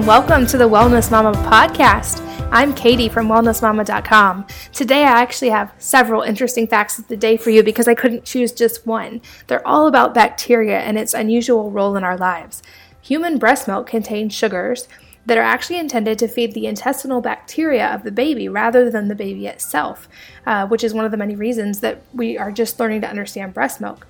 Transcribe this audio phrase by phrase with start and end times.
[0.00, 2.26] And welcome to the Wellness Mama podcast.
[2.50, 4.46] I'm Katie from wellnessmama.com.
[4.72, 8.24] Today, I actually have several interesting facts of the day for you because I couldn't
[8.24, 9.20] choose just one.
[9.46, 12.62] They're all about bacteria and its unusual role in our lives.
[13.02, 14.88] Human breast milk contains sugars
[15.26, 19.14] that are actually intended to feed the intestinal bacteria of the baby rather than the
[19.14, 20.08] baby itself,
[20.46, 23.52] uh, which is one of the many reasons that we are just learning to understand
[23.52, 24.06] breast milk.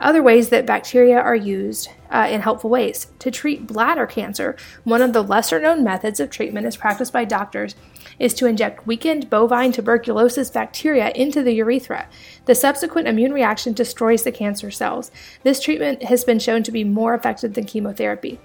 [0.00, 3.08] Other ways that bacteria are used uh, in helpful ways.
[3.18, 7.24] To treat bladder cancer, one of the lesser known methods of treatment is practiced by
[7.24, 7.74] doctors
[8.18, 12.08] is to inject weakened bovine tuberculosis bacteria into the urethra.
[12.46, 15.10] The subsequent immune reaction destroys the cancer cells.
[15.42, 18.40] This treatment has been shown to be more effective than chemotherapy.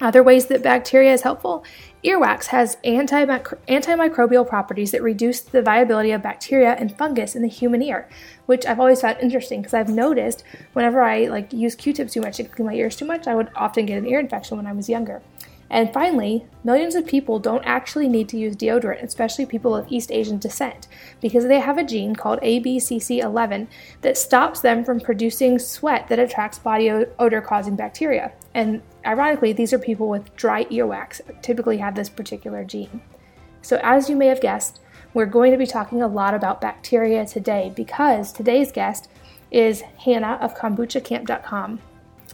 [0.00, 1.64] Other ways that bacteria is helpful
[2.04, 7.82] earwax has antimicrobial properties that reduce the viability of bacteria and fungus in the human
[7.82, 8.08] ear,
[8.46, 12.38] which I've always found interesting because I've noticed whenever I like use Q-tips too much
[12.38, 14.72] and clean my ears too much, I would often get an ear infection when I
[14.72, 15.22] was younger.
[15.74, 20.12] And finally, millions of people don't actually need to use deodorant, especially people of East
[20.12, 20.86] Asian descent,
[21.20, 23.66] because they have a gene called ABCC11
[24.02, 28.30] that stops them from producing sweat that attracts body odor causing bacteria.
[28.54, 33.02] And ironically, these are people with dry earwax, typically have this particular gene.
[33.60, 34.78] So, as you may have guessed,
[35.12, 39.10] we're going to be talking a lot about bacteria today because today's guest
[39.50, 41.80] is Hannah of kombuchakamp.com.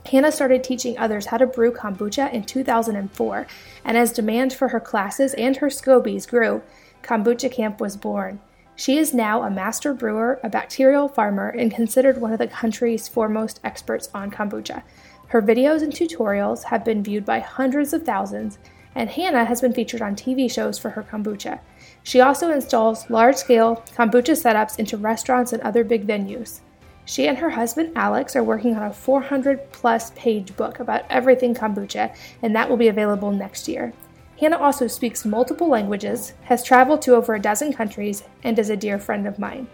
[0.07, 3.47] Hannah started teaching others how to brew kombucha in 2004,
[3.85, 6.63] and as demand for her classes and her scobies grew,
[7.03, 8.41] Kombucha Kamp was born.
[8.77, 13.09] She is now a master brewer, a bacterial farmer, and considered one of the country's
[13.09, 14.83] foremost experts on kombucha.
[15.29, 18.59] Her videos and tutorials have been viewed by hundreds of thousands,
[18.95, 21.61] and Hannah has been featured on TV shows for her kombucha.
[22.03, 26.61] She also installs large scale kombucha setups into restaurants and other big venues.
[27.11, 31.57] She and her husband Alex are working on a 400 plus page book about everything
[31.57, 33.93] kombucha, and that will be available next year.
[34.39, 38.77] Hannah also speaks multiple languages, has traveled to over a dozen countries, and is a
[38.77, 39.67] dear friend of mine.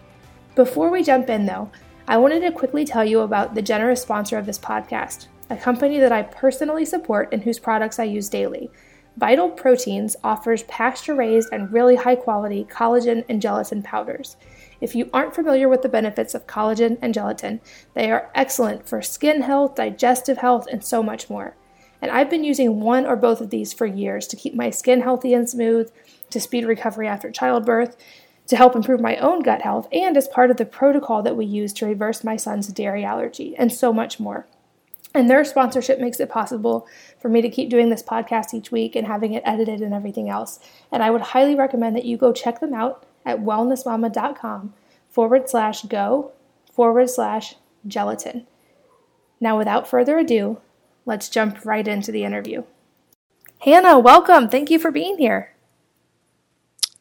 [0.54, 1.70] Before we jump in, though,
[2.08, 6.00] I wanted to quickly tell you about the generous sponsor of this podcast, a company
[6.00, 8.70] that I personally support and whose products I use daily.
[9.18, 14.38] Vital Proteins offers pasture raised and really high quality collagen and gelatin powders.
[14.80, 17.60] If you aren't familiar with the benefits of collagen and gelatin,
[17.94, 21.56] they are excellent for skin health, digestive health, and so much more.
[22.02, 25.00] And I've been using one or both of these for years to keep my skin
[25.00, 25.90] healthy and smooth,
[26.30, 27.96] to speed recovery after childbirth,
[28.48, 31.46] to help improve my own gut health, and as part of the protocol that we
[31.46, 34.46] use to reverse my son's dairy allergy, and so much more.
[35.14, 36.86] And their sponsorship makes it possible
[37.18, 40.28] for me to keep doing this podcast each week and having it edited and everything
[40.28, 40.60] else.
[40.92, 44.72] And I would highly recommend that you go check them out at wellnessmama.com
[45.10, 46.32] forward slash go
[46.72, 47.56] forward slash
[47.86, 48.46] gelatin.
[49.40, 50.58] Now, without further ado,
[51.04, 52.62] let's jump right into the interview.
[53.60, 54.48] Hannah, welcome.
[54.48, 55.52] Thank you for being here.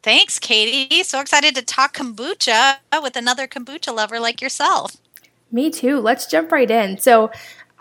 [0.01, 1.03] Thanks, Katie.
[1.03, 4.97] So excited to talk kombucha with another kombucha lover like yourself.
[5.51, 5.99] Me too.
[5.99, 6.97] Let's jump right in.
[6.97, 7.31] So,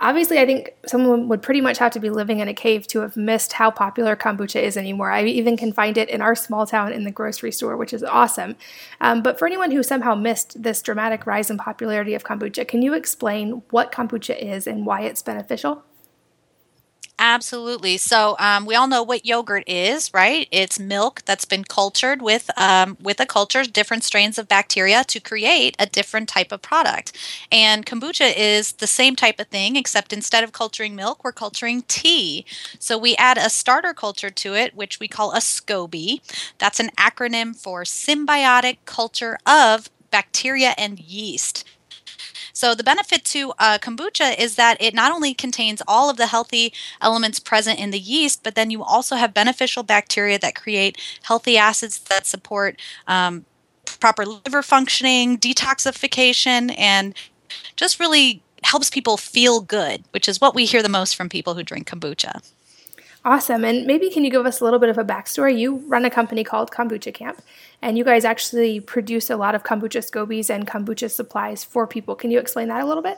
[0.00, 3.00] obviously, I think someone would pretty much have to be living in a cave to
[3.00, 5.10] have missed how popular kombucha is anymore.
[5.10, 8.03] I even can find it in our small town in the grocery store, which is
[8.03, 8.56] awesome.
[9.00, 12.82] Um, but for anyone who somehow missed this dramatic rise in popularity of kombucha, can
[12.82, 15.84] you explain what kombucha is and why it's beneficial?
[17.16, 17.97] Absolutely.
[17.97, 20.48] So um, we all know what yogurt is, right?
[20.50, 25.20] It's milk that's been cultured with um, with a culture, different strains of bacteria to
[25.20, 27.16] create a different type of product.
[27.52, 31.82] And kombucha is the same type of thing, except instead of culturing milk, we're culturing
[31.86, 32.44] tea.
[32.80, 36.20] So we add a starter culture to it, which we call a SCOBY.
[36.58, 41.64] That's an acronym for symbiotic culture of bacteria and yeast.
[42.54, 46.29] So the benefit to uh, kombucha is that it not only contains all of the
[46.29, 50.96] healthy elements present in the yeast, but then you also have beneficial bacteria that create
[51.25, 53.44] healthy acids that support um,
[53.99, 57.14] proper liver functioning, detoxification, and
[57.76, 61.55] just really helps people feel good, which is what we hear the most from people
[61.55, 62.40] who drink kombucha.
[63.26, 63.65] Awesome.
[63.65, 65.59] And maybe can you give us a little bit of a backstory?
[65.59, 67.41] You run a company called Kombucha Kamp,
[67.81, 72.17] and you guys actually produce a lot of kombucha scobies and kombucha supplies for people.
[72.17, 73.17] Can you explain that a little bit?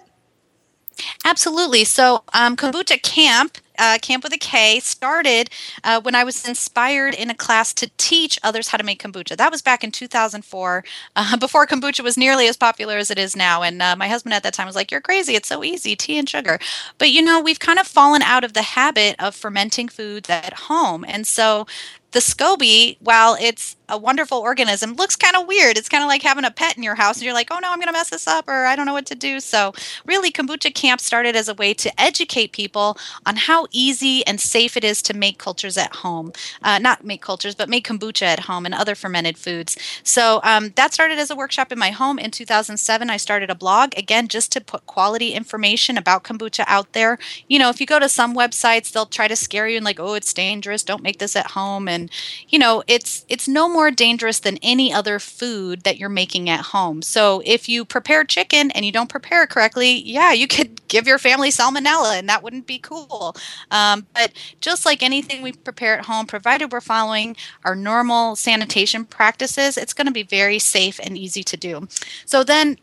[1.26, 1.82] Absolutely.
[1.82, 5.50] So, um, Kombucha Kamp, uh, Kamp with a K, started
[5.82, 9.36] uh, when I was inspired in a class to teach others how to make kombucha.
[9.36, 10.84] That was back in 2004,
[11.16, 13.64] uh, before kombucha was nearly as popular as it is now.
[13.64, 15.34] And uh, my husband at that time was like, You're crazy.
[15.34, 16.60] It's so easy, tea and sugar.
[16.96, 20.52] But you know, we've kind of fallen out of the habit of fermenting foods at
[20.52, 21.04] home.
[21.08, 21.66] And so,
[22.12, 24.94] the SCOBY, while it's a wonderful organism.
[24.94, 25.78] Looks kind of weird.
[25.78, 27.70] It's kind of like having a pet in your house and you're like, oh no,
[27.70, 29.40] I'm going to mess this up or I don't know what to do.
[29.40, 29.72] So,
[30.04, 34.76] really, Kombucha Kamp started as a way to educate people on how easy and safe
[34.76, 36.32] it is to make cultures at home.
[36.62, 39.76] Uh, not make cultures, but make kombucha at home and other fermented foods.
[40.02, 42.18] So, um, that started as a workshop in my home.
[42.18, 46.92] In 2007, I started a blog, again, just to put quality information about kombucha out
[46.92, 47.18] there.
[47.48, 50.00] You know, if you go to some websites, they'll try to scare you and like,
[50.00, 50.82] oh, it's dangerous.
[50.82, 51.88] Don't make this at home.
[51.88, 52.10] And,
[52.48, 56.60] you know, it's, it's no more dangerous than any other food that you're making at
[56.60, 57.02] home.
[57.02, 61.06] So if you prepare chicken and you don't prepare it correctly, yeah, you could give
[61.06, 63.36] your family salmonella and that wouldn't be cool.
[63.70, 64.32] Um, but
[64.62, 67.36] just like anything we prepare at home, provided we're following
[67.66, 71.86] our normal sanitation practices, it's going to be very safe and easy to do.
[72.24, 72.78] So then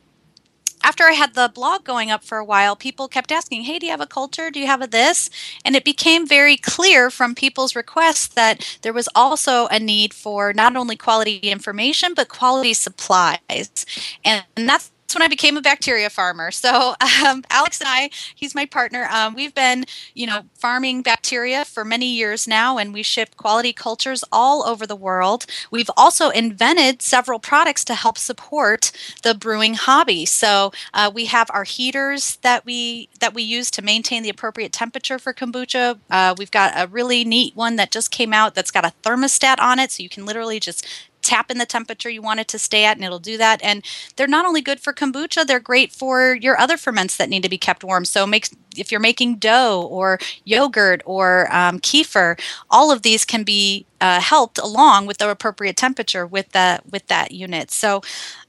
[0.83, 3.85] after I had the blog going up for a while, people kept asking, Hey, do
[3.85, 4.51] you have a culture?
[4.51, 5.29] Do you have a this?
[5.65, 10.53] And it became very clear from people's requests that there was also a need for
[10.53, 13.85] not only quality information, but quality supplies.
[14.23, 14.69] And, and
[15.13, 16.49] that's when I became a bacteria farmer.
[16.49, 19.07] So um, Alex and I, he's my partner.
[19.11, 23.73] Um, we've been, you know, farming bacteria for many years now, and we ship quality
[23.73, 25.45] cultures all over the world.
[25.69, 30.25] We've also invented several products to help support the brewing hobby.
[30.25, 34.71] So uh, we have our heaters that we that we use to maintain the appropriate
[34.71, 35.99] temperature for kombucha.
[36.09, 39.59] Uh, we've got a really neat one that just came out that's got a thermostat
[39.59, 40.87] on it, so you can literally just
[41.23, 43.61] tap in the temperature you want it to stay at and it'll do that.
[43.63, 43.83] And
[44.15, 47.49] they're not only good for kombucha they're great for your other ferments that need to
[47.49, 48.05] be kept warm.
[48.05, 52.39] So makes if you're making dough or yogurt or um, kefir
[52.69, 57.07] all of these can be uh, helped along with the appropriate temperature with that with
[57.07, 57.71] that unit.
[57.71, 58.01] So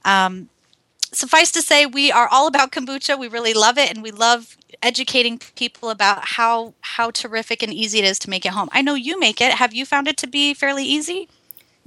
[0.03, 0.49] um,
[1.15, 3.17] suffice to say we are all about kombucha.
[3.17, 7.99] We really love it and we love educating people about how how terrific and easy
[7.99, 8.69] it is to make at home.
[8.71, 9.53] I know you make it.
[9.53, 11.29] Have you found it to be fairly easy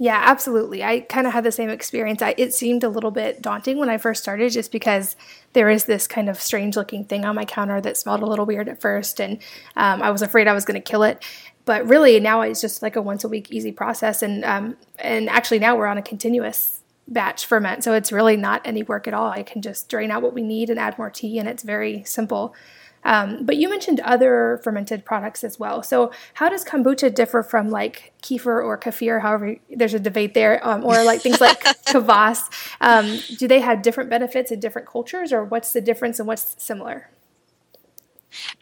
[0.01, 0.81] yeah, absolutely.
[0.81, 2.21] I kind of had the same experience.
[2.21, 5.17] I, it seemed a little bit daunting when I first started just because
[5.51, 8.45] there is this kind of strange looking thing on my counter that smelled a little
[8.45, 9.19] weird at first.
[9.19, 9.39] And
[9.75, 11.21] um, I was afraid I was going to kill it.
[11.65, 14.21] But really, now it's just like a once a week easy process.
[14.21, 17.83] And, um, and actually, now we're on a continuous batch ferment.
[17.83, 19.29] So it's really not any work at all.
[19.29, 22.03] I can just drain out what we need and add more tea, and it's very
[22.05, 22.55] simple.
[23.03, 25.83] Um, but you mentioned other fermented products as well.
[25.83, 29.21] So how does kombucha differ from like kefir or kefir?
[29.21, 32.41] However, there's a debate there, um, or like things like kvass.
[32.81, 36.55] Um, do they have different benefits in different cultures, or what's the difference and what's
[36.61, 37.09] similar?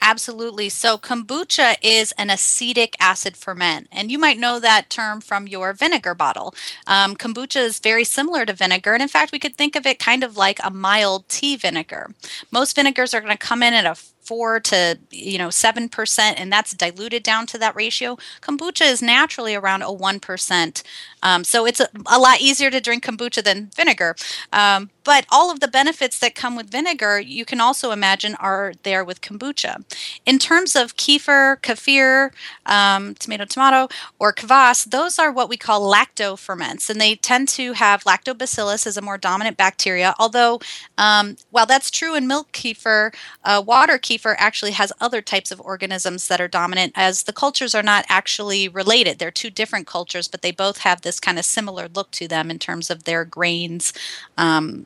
[0.02, 0.70] Absolutely.
[0.70, 5.74] So, kombucha is an acetic acid ferment, and you might know that term from your
[5.74, 6.56] vinegar bottle.
[6.86, 10.00] Um, kombucha is very similar to vinegar, and in fact, we could think of it
[10.00, 12.12] kind of like a mild tea vinegar.
[12.52, 13.96] Most vinegars are going to come in at a
[14.28, 18.18] four to you know seven percent, and that's diluted down to that ratio.
[18.42, 20.84] Kombucha is naturally around a one percent,
[21.24, 24.16] um, so it's a, a, lot easier to drink kombucha than vinegar.
[24.52, 28.74] Um, but all of the benefits that come with vinegar, you can also imagine are
[28.84, 29.84] there with kombucha.
[30.26, 32.32] In terms of kefir, kefir,
[32.66, 33.88] um, tomato, tomato,
[34.20, 38.86] or kvass, those are what we call lacto ferments, and they tend to have lactobacillus
[38.86, 40.14] as a more dominant bacteria.
[40.20, 40.60] Although,
[40.98, 43.14] um, while that's true in milk kefir,
[43.46, 47.34] uh, water kefir kefir actually has other types of organisms that are dominant, as the
[47.34, 49.20] cultures are not actually related.
[49.20, 52.50] They're two different cultures, but they both have this kind of similar look to them
[52.52, 53.94] in terms of their grains.
[54.38, 54.86] Um,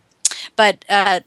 [0.55, 1.21] but uh,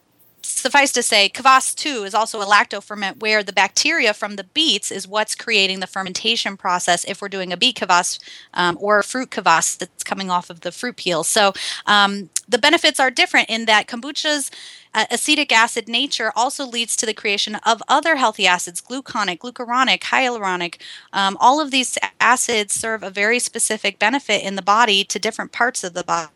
[0.44, 4.92] suffice to say, kvass too is also a lactoferment where the bacteria from the beets
[4.92, 8.18] is what's creating the fermentation process if we're doing a beet kvass
[8.54, 11.24] um, or a fruit kvass that's coming off of the fruit peel.
[11.24, 11.52] So
[11.86, 14.50] um, the benefits are different in that kombucha's
[14.94, 20.00] uh, acetic acid nature also leads to the creation of other healthy acids gluconic, glucuronic,
[20.00, 20.80] hyaluronic.
[21.12, 25.52] Um, all of these acids serve a very specific benefit in the body to different
[25.52, 26.30] parts of the body.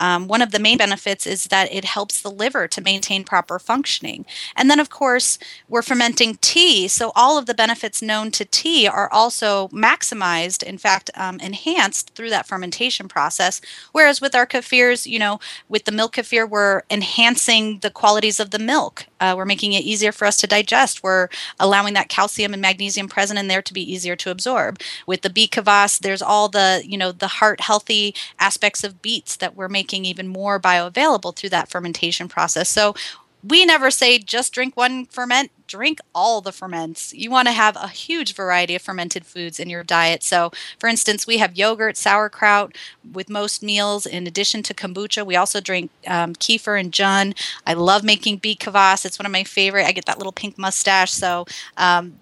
[0.00, 3.58] Um, one of the main benefits is that it helps the liver to maintain proper
[3.58, 4.24] functioning.
[4.56, 5.38] And then, of course,
[5.68, 10.78] we're fermenting tea, so all of the benefits known to tea are also maximized, in
[10.78, 13.60] fact, um, enhanced through that fermentation process.
[13.92, 18.50] Whereas with our kefirs, you know, with the milk kefir, we're enhancing the qualities of
[18.50, 19.06] the milk.
[19.20, 21.02] Uh, we're making it easier for us to digest.
[21.02, 24.80] We're allowing that calcium and magnesium present in there to be easier to absorb.
[25.06, 29.36] With the beet kvass, there's all the, you know, the heart healthy aspects of beets
[29.36, 32.68] that that we're making even more bioavailable through that fermentation process.
[32.68, 32.94] So
[33.42, 37.14] we never say just drink one ferment, drink all the ferments.
[37.14, 40.22] You want to have a huge variety of fermented foods in your diet.
[40.22, 42.76] So, for instance, we have yogurt, sauerkraut
[43.10, 44.06] with most meals.
[44.06, 47.34] In addition to kombucha, we also drink um, kefir and jun.
[47.64, 49.06] I love making beet kvass.
[49.06, 49.86] It's one of my favorite.
[49.86, 51.12] I get that little pink mustache.
[51.12, 52.18] So, um,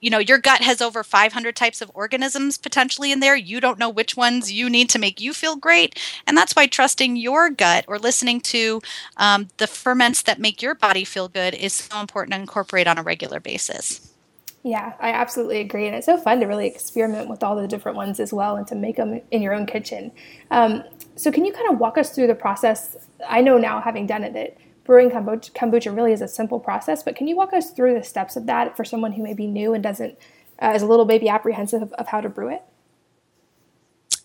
[0.00, 3.78] you know your gut has over 500 types of organisms potentially in there you don't
[3.78, 7.50] know which ones you need to make you feel great and that's why trusting your
[7.50, 8.80] gut or listening to
[9.16, 12.98] um, the ferments that make your body feel good is so important to incorporate on
[12.98, 14.12] a regular basis
[14.66, 15.86] yeah, I absolutely agree.
[15.86, 18.66] And it's so fun to really experiment with all the different ones as well and
[18.66, 20.10] to make them in your own kitchen.
[20.50, 20.82] Um,
[21.14, 22.96] so, can you kind of walk us through the process?
[23.28, 27.02] I know now, having done it, that brewing kombucha, kombucha really is a simple process,
[27.02, 29.46] but can you walk us through the steps of that for someone who may be
[29.46, 30.18] new and doesn't,
[30.60, 32.62] uh, is a little maybe apprehensive of, of how to brew it?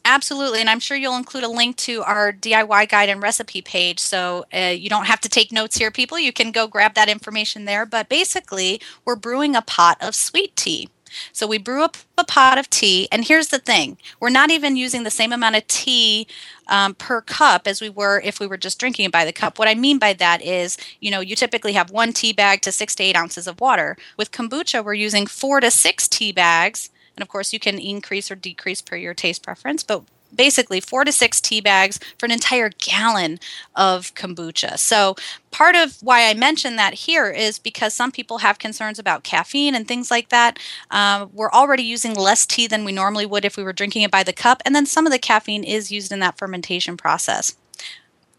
[0.03, 3.99] Absolutely, and I'm sure you'll include a link to our DIY guide and recipe page.
[3.99, 6.17] So uh, you don't have to take notes here, people.
[6.17, 7.85] You can go grab that information there.
[7.85, 10.89] But basically, we're brewing a pot of sweet tea.
[11.31, 14.75] So we brew up a pot of tea, and here's the thing: we're not even
[14.75, 16.27] using the same amount of tea
[16.67, 19.59] um, per cup as we were if we were just drinking it by the cup.
[19.59, 22.71] What I mean by that is, you know, you typically have one tea bag to
[22.71, 23.97] six to eight ounces of water.
[24.17, 28.31] With kombucha, we're using four to six tea bags and of course, you can increase
[28.31, 30.03] or decrease per your taste preference, but
[30.35, 33.39] basically four to six tea bags for an entire gallon
[33.75, 34.77] of kombucha.
[34.77, 35.15] So,
[35.51, 39.75] part of why I mention that here is because some people have concerns about caffeine
[39.75, 40.59] and things like that.
[40.89, 44.11] Um, we're already using less tea than we normally would if we were drinking it
[44.11, 47.55] by the cup, and then some of the caffeine is used in that fermentation process.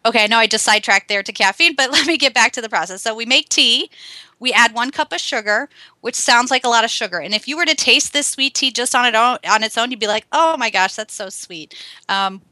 [0.04, 2.62] Okay, I know I just sidetracked there to caffeine, but let me get back to
[2.62, 3.02] the process.
[3.02, 3.90] So, we make tea
[4.42, 5.68] we add one cup of sugar,
[6.00, 7.18] which sounds like a lot of sugar.
[7.18, 9.78] And if you were to taste this sweet tea just on it own, on its
[9.78, 11.74] own, you'd be like, "Oh my gosh, that's so sweet."
[12.08, 12.42] Um,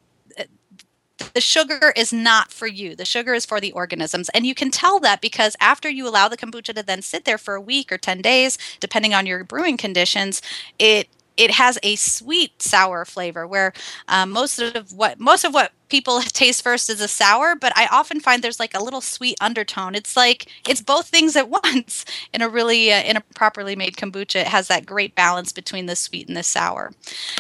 [1.35, 2.95] the sugar is not for you.
[2.95, 4.31] The sugar is for the organisms.
[4.31, 7.37] And you can tell that because after you allow the kombucha to then sit there
[7.37, 10.41] for a week or 10 days, depending on your brewing conditions,
[10.79, 13.73] it it has a sweet sour flavor where
[14.09, 17.87] um, most of what most of what people taste first is a sour, but I
[17.89, 19.95] often find there's like a little sweet undertone.
[19.95, 23.97] It's like it's both things at once in a really uh, in a properly made
[23.97, 24.43] kombucha.
[24.43, 26.93] It has that great balance between the sweet and the sour,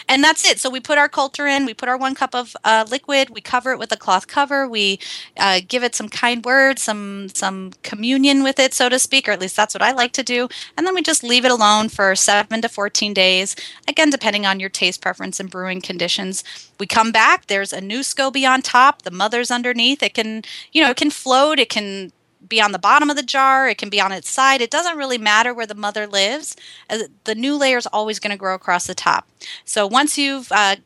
[0.09, 0.59] and that's it.
[0.59, 1.65] So we put our culture in.
[1.65, 3.31] We put our one cup of uh, liquid.
[3.31, 4.69] We cover it with a cloth cover.
[4.69, 4.99] We
[5.37, 9.33] uh, give it some kind words, some some communion with it, so to speak, or
[9.33, 10.49] at least that's what I like to do.
[10.77, 13.57] And then we just leave it alone for seven to fourteen days.
[13.89, 16.45] Again, depending on your taste preference and brewing conditions.
[16.79, 17.47] We come back.
[17.47, 20.03] There's a new SCOBY on top, the mother's underneath.
[20.03, 20.43] It can,
[20.73, 22.13] you know, it can float, it can
[22.47, 24.61] be on the bottom of the jar, it can be on its side.
[24.61, 26.57] It doesn't really matter where the mother lives.
[26.89, 29.29] Uh, the new layer is always going to grow across the top.
[29.65, 30.77] So once you've uh,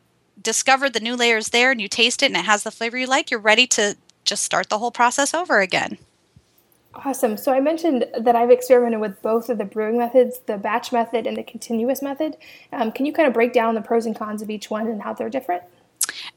[0.40, 2.98] discovered the new layer is there and you taste it and it has the flavor
[2.98, 5.98] you like, you're ready to just start the whole process over again.
[6.96, 7.36] Awesome.
[7.36, 11.26] So I mentioned that I've experimented with both of the brewing methods, the batch method
[11.26, 12.36] and the continuous method.
[12.72, 15.02] Um, can you kind of break down the pros and cons of each one and
[15.02, 15.64] how they're different?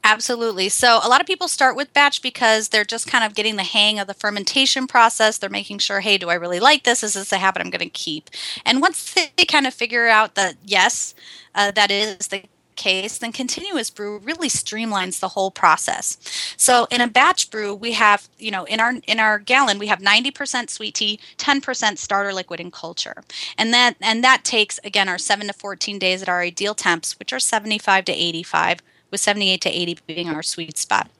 [0.04, 0.68] Absolutely.
[0.68, 3.62] So, a lot of people start with batch because they're just kind of getting the
[3.64, 5.38] hang of the fermentation process.
[5.38, 7.02] They're making sure, hey, do I really like this?
[7.02, 8.30] Is this a habit I'm going to keep?
[8.64, 11.14] And once they kind of figure out that, yes,
[11.54, 12.42] uh, that is the
[12.76, 16.16] case, then continuous brew really streamlines the whole process.
[16.56, 19.88] So in a batch brew, we have, you know, in our in our gallon, we
[19.88, 23.16] have 90% sweet tea, 10% starter liquid and culture.
[23.58, 27.18] And that and that takes again our 7 to 14 days at our ideal temps,
[27.18, 28.78] which are 75 to 85
[29.10, 31.10] with 78 to 80 being our sweet spot.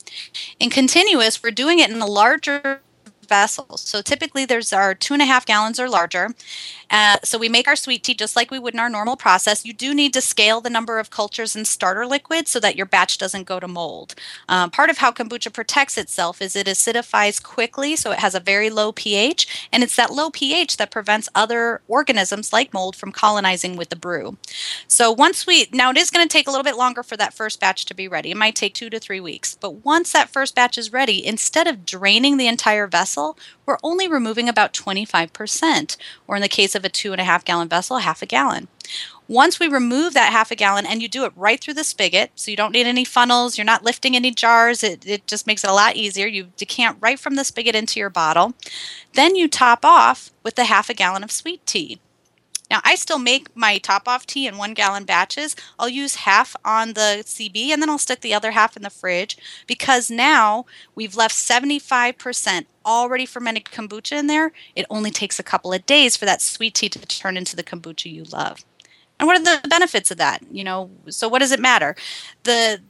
[0.59, 2.81] In continuous, we're doing it in a larger
[3.29, 3.83] vessels.
[3.83, 6.31] So typically there's our two and a half gallons or larger.
[6.91, 9.65] Uh, so we make our sweet tea just like we would in our normal process.
[9.65, 12.87] You do need to scale the number of cultures and starter liquid so that your
[12.87, 14.15] batch doesn't go to mold.
[14.49, 18.41] Um, part of how kombucha protects itself is it acidifies quickly, so it has a
[18.41, 23.13] very low pH, and it's that low pH that prevents other organisms like mold from
[23.13, 24.37] colonizing with the brew.
[24.87, 27.35] So once we, now it is going to take a little bit longer for that
[27.35, 28.31] first batch to be ready.
[28.31, 31.67] It might take two to three weeks, but once that first batch is ready, instead
[31.67, 35.97] of draining the entire vessel, vessel, we're only removing about 25%,
[36.27, 38.67] or in the case of a two and a half gallon vessel, half a gallon.
[39.29, 42.31] Once we remove that half a gallon and you do it right through the spigot,
[42.35, 45.63] so you don't need any funnels, you're not lifting any jars, it, it just makes
[45.63, 46.27] it a lot easier.
[46.27, 48.55] You decant right from the spigot into your bottle.
[49.13, 52.01] Then you top off with the half a gallon of sweet tea.
[52.71, 55.57] Now, I still make my top off tea in one gallon batches.
[55.79, 58.91] I'll use half on the CB and then I'll stick the other half in the
[58.91, 64.53] fridge because now we've left 75% already fermented kombucha in there.
[64.77, 67.65] It only takes a couple of days for that sweet tea to turn into the
[67.65, 68.65] kombucha you love.
[69.19, 70.43] And what are the benefits of that?
[70.51, 71.97] You know, so what does it matter?
[72.45, 72.81] The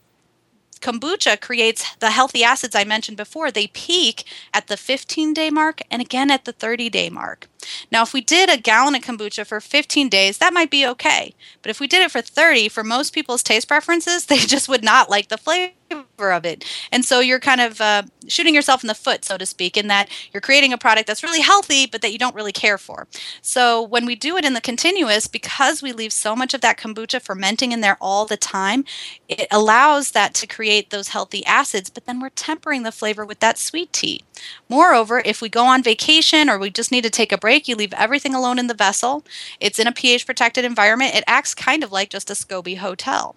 [0.78, 3.50] kombucha creates the healthy acids I mentioned before.
[3.50, 7.49] They peak at the 15 day mark and again at the 30 day mark.
[7.90, 11.35] Now, if we did a gallon of kombucha for 15 days, that might be okay.
[11.62, 14.85] But if we did it for 30, for most people's taste preferences, they just would
[14.85, 15.73] not like the flavor
[16.18, 16.64] of it.
[16.90, 19.87] And so you're kind of uh, shooting yourself in the foot, so to speak, in
[19.87, 23.07] that you're creating a product that's really healthy, but that you don't really care for.
[23.40, 26.78] So when we do it in the continuous, because we leave so much of that
[26.78, 28.85] kombucha fermenting in there all the time,
[29.28, 33.40] it allows that to create those healthy acids, but then we're tempering the flavor with
[33.40, 34.25] that sweet tea.
[34.68, 37.75] Moreover, if we go on vacation or we just need to take a break, you
[37.76, 39.25] leave everything alone in the vessel.
[39.61, 41.14] It's in a pH protected environment.
[41.14, 43.37] It acts kind of like just a SCOBY hotel.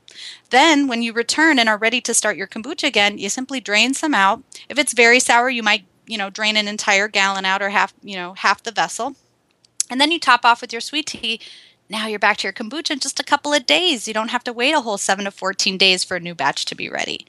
[0.51, 3.93] Then, when you return and are ready to start your kombucha again, you simply drain
[3.93, 4.43] some out.
[4.69, 7.93] If it's very sour, you might, you know, drain an entire gallon out or half,
[8.03, 9.15] you know, half the vessel.
[9.89, 11.39] And then you top off with your sweet tea.
[11.89, 14.07] Now you're back to your kombucha in just a couple of days.
[14.07, 16.65] You don't have to wait a whole 7 to 14 days for a new batch
[16.65, 17.25] to be ready.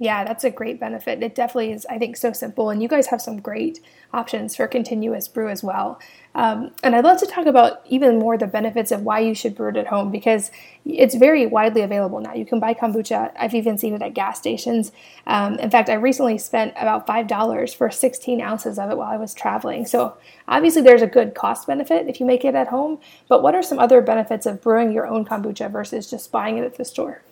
[0.00, 1.22] Yeah, that's a great benefit.
[1.24, 2.70] It definitely is, I think, so simple.
[2.70, 3.80] And you guys have some great
[4.14, 6.00] options for continuous brew as well.
[6.36, 9.56] Um, and I'd love to talk about even more the benefits of why you should
[9.56, 10.52] brew it at home because
[10.84, 12.32] it's very widely available now.
[12.32, 13.32] You can buy kombucha.
[13.36, 14.92] I've even seen it at gas stations.
[15.26, 19.16] Um, in fact, I recently spent about $5 for 16 ounces of it while I
[19.16, 19.84] was traveling.
[19.84, 23.00] So obviously, there's a good cost benefit if you make it at home.
[23.26, 26.64] But what are some other benefits of brewing your own kombucha versus just buying it
[26.64, 27.22] at the store?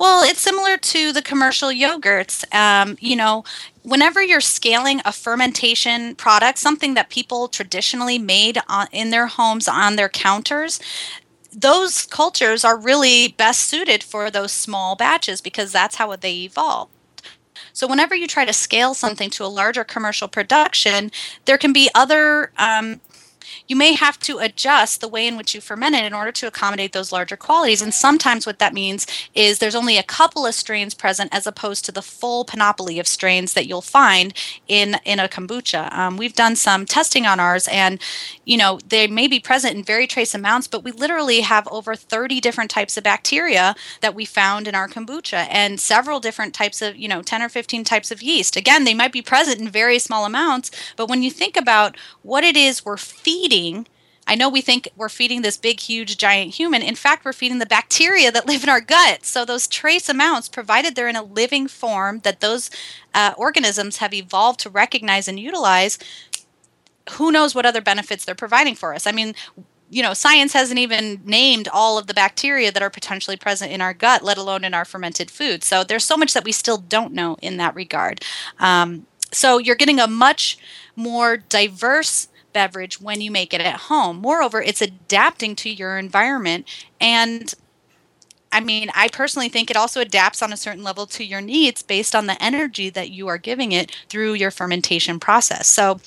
[0.00, 2.44] Well, it's similar to the commercial yogurts.
[2.54, 3.44] Um, you know,
[3.82, 9.68] whenever you're scaling a fermentation product, something that people traditionally made on, in their homes
[9.68, 10.80] on their counters,
[11.52, 16.92] those cultures are really best suited for those small batches because that's how they evolved.
[17.72, 21.10] So, whenever you try to scale something to a larger commercial production,
[21.46, 23.00] there can be other um,
[23.70, 26.48] you may have to adjust the way in which you ferment it in order to
[26.48, 27.80] accommodate those larger qualities.
[27.80, 31.84] And sometimes what that means is there's only a couple of strains present as opposed
[31.84, 34.34] to the full panoply of strains that you'll find
[34.66, 35.92] in in a kombucha.
[35.92, 38.00] Um, we've done some testing on ours, and
[38.44, 41.94] you know they may be present in very trace amounts, but we literally have over
[41.94, 46.82] 30 different types of bacteria that we found in our kombucha, and several different types
[46.82, 48.56] of you know 10 or 15 types of yeast.
[48.56, 52.42] Again, they might be present in very small amounts, but when you think about what
[52.42, 53.59] it is we're feeding
[54.30, 56.82] I know we think we're feeding this big, huge, giant human.
[56.82, 59.24] In fact, we're feeding the bacteria that live in our gut.
[59.24, 62.70] So, those trace amounts, provided they're in a living form that those
[63.12, 65.98] uh, organisms have evolved to recognize and utilize,
[67.12, 69.04] who knows what other benefits they're providing for us?
[69.04, 69.34] I mean,
[69.88, 73.80] you know, science hasn't even named all of the bacteria that are potentially present in
[73.80, 75.64] our gut, let alone in our fermented food.
[75.64, 78.24] So, there's so much that we still don't know in that regard.
[78.60, 80.56] Um, so, you're getting a much
[80.94, 84.16] more diverse beverage when you make it at home.
[84.18, 86.66] Moreover, it's adapting to your environment
[87.00, 87.54] and
[88.52, 91.82] I mean, I personally think it also adapts on a certain level to your needs
[91.82, 95.68] based on the energy that you are giving it through your fermentation process.
[95.68, 96.00] So,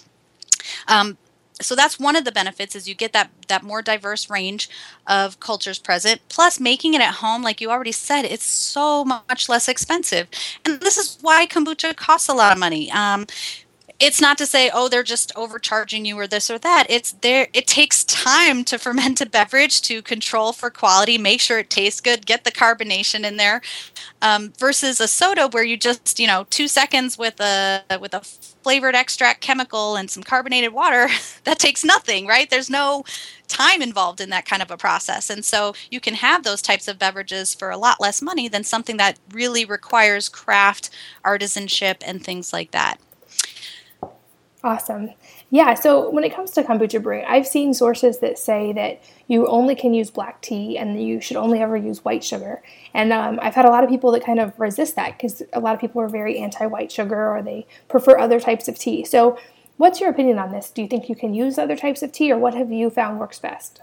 [0.87, 1.17] um,
[1.61, 4.69] so that's one of the benefits is you get that that more diverse range
[5.07, 9.47] of cultures present plus making it at home like you already said it's so much
[9.47, 10.27] less expensive
[10.65, 13.25] and this is why kombucha costs a lot of money um,
[13.99, 16.85] it's not to say oh they're just overcharging you or this or that.
[16.89, 21.59] It's there it takes time to ferment a beverage to control for quality make sure
[21.59, 23.61] it tastes good get the carbonation in there
[24.21, 28.21] um, versus a soda where you just you know two seconds with a with a
[28.21, 31.07] flavored extract chemical and some carbonated water
[31.43, 32.49] that takes nothing right?
[32.49, 33.03] There's no
[33.47, 35.29] time involved in that kind of a process.
[35.29, 38.63] And so you can have those types of beverages for a lot less money than
[38.63, 40.89] something that really requires craft
[41.23, 42.99] artisanship and things like that
[44.63, 45.09] Awesome.
[45.49, 49.45] Yeah, so when it comes to kombucha brewing, I've seen sources that say that you
[49.47, 52.63] only can use black tea and you should only ever use white sugar.
[52.93, 55.59] And um, I've had a lot of people that kind of resist that because a
[55.59, 59.03] lot of people are very anti white sugar or they prefer other types of tea.
[59.03, 59.37] So,
[59.75, 60.71] what's your opinion on this?
[60.71, 63.19] Do you think you can use other types of tea or what have you found
[63.19, 63.81] works best?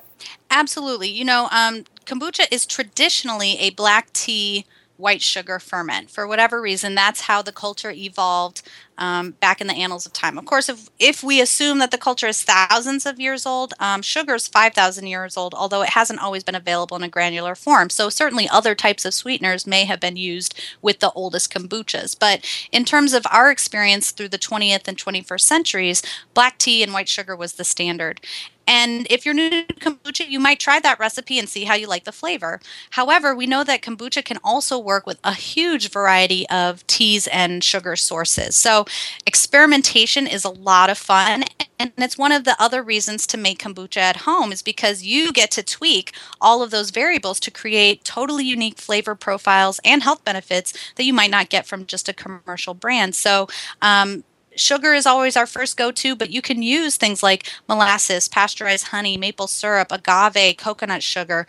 [0.50, 1.08] Absolutely.
[1.08, 4.64] You know, um, kombucha is traditionally a black tea
[5.00, 6.10] white sugar ferment.
[6.10, 8.62] For whatever reason, that's how the culture evolved
[9.00, 10.36] um, back in the annals of time.
[10.36, 14.02] Of course, if, if we assume that the culture is thousands of years old, um,
[14.02, 17.88] sugar is 5,000 years old, although it hasn't always been available in a granular form.
[17.88, 22.16] So, certainly other types of sweeteners may have been used with the oldest kombuchas.
[22.18, 26.02] But in terms of our experience through the 20th and 21st centuries,
[26.34, 28.20] black tea and white sugar was the standard.
[28.70, 31.88] And if you're new to kombucha, you might try that recipe and see how you
[31.88, 32.60] like the flavor.
[32.90, 37.64] However, we know that kombucha can also work with a huge variety of teas and
[37.64, 38.54] sugar sources.
[38.54, 38.84] So,
[39.26, 41.44] experimentation is a lot of fun.
[41.80, 45.32] And it's one of the other reasons to make kombucha at home is because you
[45.32, 50.24] get to tweak all of those variables to create totally unique flavor profiles and health
[50.24, 53.16] benefits that you might not get from just a commercial brand.
[53.16, 53.48] So,
[53.82, 54.22] um,
[54.60, 58.88] sugar is always our first go to, but you can use things like molasses, pasteurized
[58.88, 61.46] honey, maple syrup, agave, coconut sugar.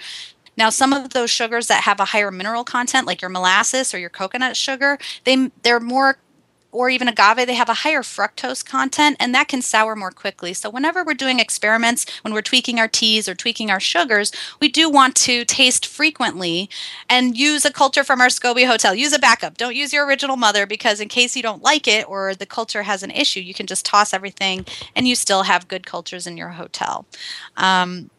[0.58, 4.00] Now, some of those sugars that have a higher mineral content, like your molasses or
[4.00, 6.17] your coconut sugar, they they're more
[6.71, 10.53] or even agave, they have a higher fructose content and that can sour more quickly.
[10.53, 14.69] So, whenever we're doing experiments, when we're tweaking our teas or tweaking our sugars, we
[14.69, 16.69] do want to taste frequently
[17.10, 18.93] and use a culture from our SCOBY hotel.
[18.93, 19.57] Use a backup.
[19.57, 22.84] Don't use your original mother because, in case you don't like it or the culture
[22.84, 26.38] has an issue, you can just toss everything and you still have good cultures in
[26.38, 27.05] your hotel.
[27.57, 28.11] Um,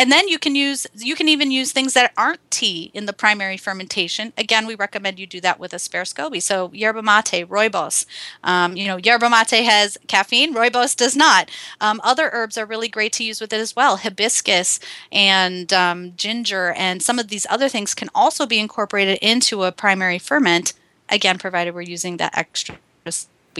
[0.00, 3.12] and then you can use you can even use things that aren't tea in the
[3.12, 4.32] primary fermentation.
[4.38, 6.40] Again, we recommend you do that with a spare SCOBY.
[6.40, 8.06] So yerba mate, rooibos.
[8.42, 11.50] Um, you know, yerba mate has caffeine, rooibos does not.
[11.82, 13.98] Um, other herbs are really great to use with it as well.
[13.98, 14.80] Hibiscus
[15.12, 19.72] and um, ginger and some of these other things can also be incorporated into a
[19.72, 20.72] primary ferment.
[21.10, 22.78] Again, provided we're using that extra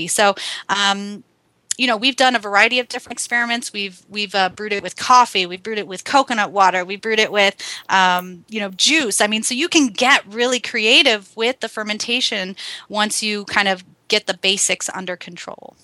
[0.08, 0.34] so
[0.68, 1.24] um,
[1.80, 3.72] you know we've done a variety of different experiments.
[3.72, 5.46] We've we've uh, brewed it with coffee.
[5.46, 6.84] We've brewed it with coconut water.
[6.84, 7.56] We've brewed it with
[7.88, 9.22] um, you know juice.
[9.22, 12.54] I mean so you can get really creative with the fermentation
[12.90, 15.74] once you kind of get the basics under control.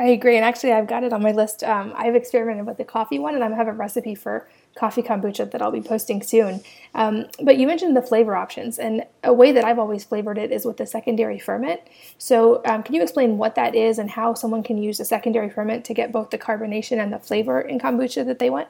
[0.00, 0.34] I agree.
[0.34, 1.62] And actually i've got it on my list.
[1.62, 4.48] Um, i've experimented with the coffee one and i have a recipe for
[4.80, 6.62] coffee kombucha that I'll be posting soon.
[6.94, 10.50] Um, but you mentioned the flavor options, and a way that I've always flavored it
[10.50, 11.82] is with the secondary ferment.
[12.16, 15.50] So, um, can you explain what that is and how someone can use a secondary
[15.50, 18.68] ferment to get both the carbonation and the flavor in kombucha that they want?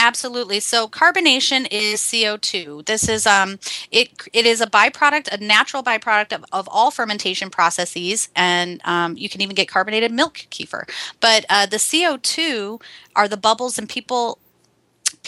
[0.00, 0.60] Absolutely.
[0.60, 2.86] So carbonation is CO2.
[2.86, 3.58] This is um
[3.90, 9.16] it it is a byproduct, a natural byproduct of, of all fermentation processes, and um,
[9.16, 10.88] you can even get carbonated milk kefir.
[11.20, 12.80] But uh, the CO2
[13.16, 14.38] are the bubbles, and people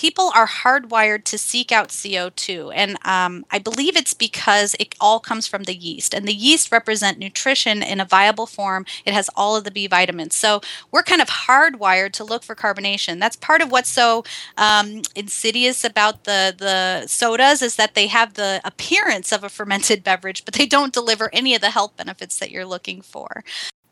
[0.00, 2.72] people are hardwired to seek out CO2.
[2.74, 6.14] And um, I believe it's because it all comes from the yeast.
[6.14, 8.86] And the yeast represent nutrition in a viable form.
[9.04, 10.34] It has all of the B vitamins.
[10.34, 13.20] So we're kind of hardwired to look for carbonation.
[13.20, 14.24] That's part of what's so
[14.56, 20.02] um, insidious about the, the sodas is that they have the appearance of a fermented
[20.10, 23.44] beverage, but they don't deliver any of the health benefits that you're looking for.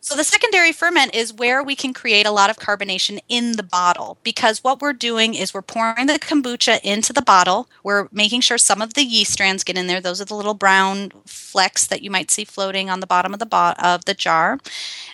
[0.08, 3.62] So, the secondary ferment is where we can create a lot of carbonation in the
[3.62, 7.68] bottle because what we're doing is we're pouring the kombucha into the bottle.
[7.82, 10.00] We're making sure some of the yeast strands get in there.
[10.00, 13.38] Those are the little brown flecks that you might see floating on the bottom of
[13.38, 14.58] the, bo- of the jar.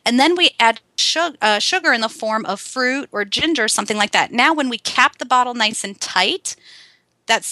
[0.07, 3.97] And then we add sugar, uh, sugar in the form of fruit or ginger, something
[3.97, 4.31] like that.
[4.31, 6.55] Now, when we cap the bottle nice and tight,
[7.27, 7.43] that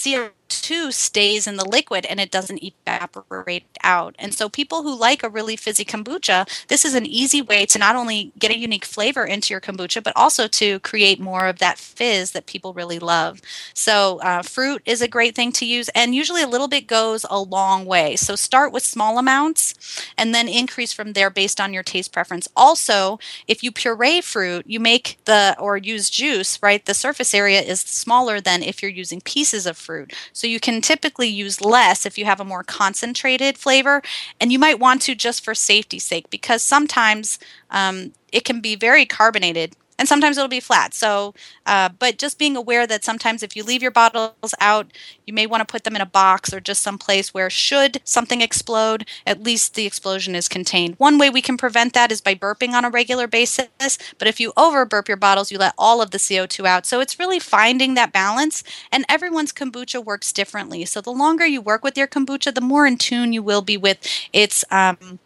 [0.53, 4.15] CO2 stays in the liquid and it doesn't evaporate out.
[4.19, 7.79] And so, people who like a really fizzy kombucha, this is an easy way to
[7.79, 11.59] not only get a unique flavor into your kombucha, but also to create more of
[11.59, 13.41] that fizz that people really love.
[13.73, 17.25] So, uh, fruit is a great thing to use, and usually a little bit goes
[17.29, 18.15] a long way.
[18.15, 19.73] So, start with small amounts
[20.17, 22.47] and then increase from there based on your taste preference.
[22.55, 26.85] Also, if you puree fruit, you make the or use juice, right?
[26.85, 30.13] The surface area is smaller than if you're using pieces of fruit.
[30.31, 34.01] So you can typically use less if you have a more concentrated flavor,
[34.39, 37.39] and you might want to just for safety's sake because sometimes
[37.71, 40.93] um, it can be very carbonated and sometimes it'll be flat.
[40.93, 41.33] So,
[41.65, 44.91] uh, but just being aware that sometimes if you leave your bottles out,
[45.25, 48.01] you may want to put them in a box or just some place where should
[48.03, 50.95] something explode, at least the explosion is contained.
[50.97, 53.97] One way we can prevent that is by burping on a regular basis.
[54.17, 56.85] But if you over burp your bottles, you let all of the CO2 out.
[56.85, 58.63] So it's really finding that balance.
[58.91, 60.85] And everyone's kombucha works differently.
[60.85, 63.77] So the longer you work with your kombucha, the more in tune you will be
[63.77, 63.99] with
[64.31, 65.19] its um,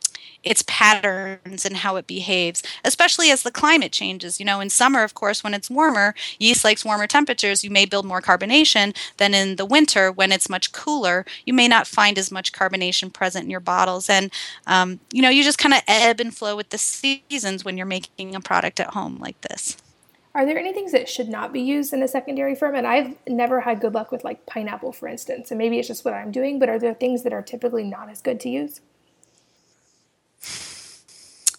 [0.47, 4.39] its patterns and how it behaves, especially as the climate changes.
[4.39, 7.86] You know, in summer, of course, when it's warmer, yeast likes warmer temperatures, you may
[7.86, 11.25] build more carbonation than in the winter when it's much cooler.
[11.45, 14.10] You may not find as much carbonation present in your bottles.
[14.10, 14.31] And,
[14.65, 17.86] um, you know, you just kind of ebb and flow with the seasons when you're
[17.86, 19.77] making a product at home like this.
[20.38, 22.86] Are there any things that should not be used in a secondary ferment?
[22.86, 26.13] I've never had good luck with like pineapple, for instance, and maybe it's just what
[26.13, 28.79] I'm doing, but are there things that are typically not as good to use?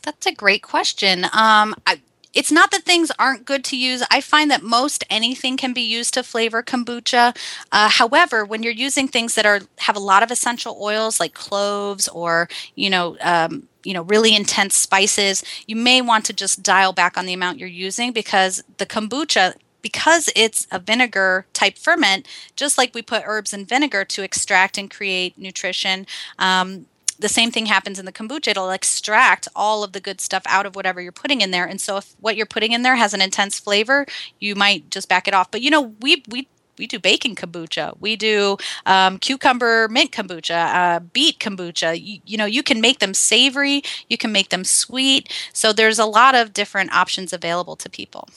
[0.09, 1.25] That's a great question.
[1.35, 2.01] Um, I,
[2.33, 4.03] it's not that things aren't good to use.
[4.11, 7.37] I find that most anything can be used to flavor kombucha.
[7.71, 11.35] Uh, however, when you're using things that are have a lot of essential oils like
[11.35, 16.63] cloves or you know um, you know really intense spices, you may want to just
[16.63, 21.77] dial back on the amount you're using because the kombucha because it's a vinegar type
[21.77, 26.07] ferment, just like we put herbs in vinegar to extract and create nutrition,
[26.39, 26.87] um,
[27.19, 28.49] the same thing happens in the kombucha.
[28.49, 31.67] It'll extract all of the good stuff out of whatever you're putting in there.
[31.67, 34.07] And so if what you're putting in there has an intense flavor,
[34.39, 35.51] you might just back it off.
[35.51, 37.99] But you know, we we we do bacon kombucha.
[38.01, 42.01] We do um, cucumber mint kombucha, uh, beet kombucha.
[42.01, 43.83] You, you know, you can make them savory.
[44.09, 45.33] You can make them sweet.
[45.53, 48.29] So there's a lot of different options available to people.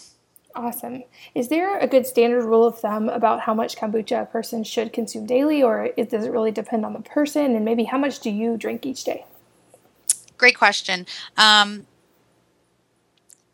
[0.56, 1.04] Awesome.
[1.34, 4.92] Is there a good standard rule of thumb about how much kombucha a person should
[4.92, 7.56] consume daily, or does it really depend on the person?
[7.56, 9.26] And maybe how much do you drink each day?
[10.38, 11.06] Great question.
[11.38, 11.86] Um,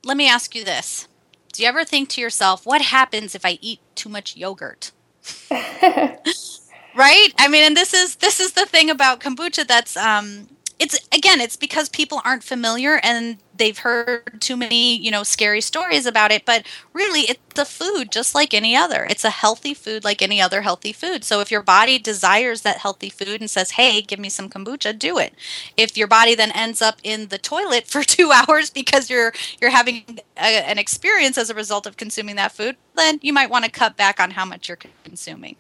[0.04, 1.08] let me ask you this
[1.54, 4.92] Do you ever think to yourself, what happens if I eat too much yogurt?
[5.52, 7.30] right?
[7.38, 10.48] I mean, and this is this is the thing about kombucha that's um,
[10.80, 15.62] it's again it's because people aren't familiar and they've heard too many you know scary
[15.62, 19.06] stories about it but really it's a food just like any other.
[19.10, 21.24] It's a healthy food like any other healthy food.
[21.24, 24.98] So if your body desires that healthy food and says hey give me some kombucha
[24.98, 25.34] do it.
[25.76, 29.72] If your body then ends up in the toilet for two hours because you're you're
[29.72, 33.64] having a, an experience as a result of consuming that food then you might want
[33.64, 35.56] to cut back on how much you're consuming.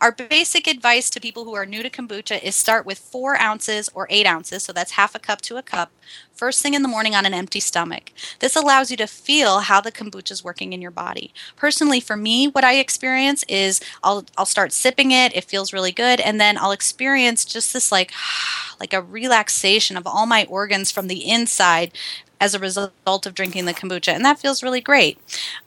[0.00, 3.88] Our basic advice to people who are new to kombucha is start with four ounces
[3.94, 5.92] or eight ounces so that's half a cup to a cup
[6.40, 8.12] first thing in the morning on an empty stomach.
[8.38, 11.34] This allows you to feel how the kombucha is working in your body.
[11.54, 15.92] Personally, for me, what I experience is I'll I'll start sipping it, it feels really
[15.92, 18.12] good, and then I'll experience just this like
[18.80, 21.92] like a relaxation of all my organs from the inside
[22.40, 25.18] as a result of drinking the kombucha, and that feels really great.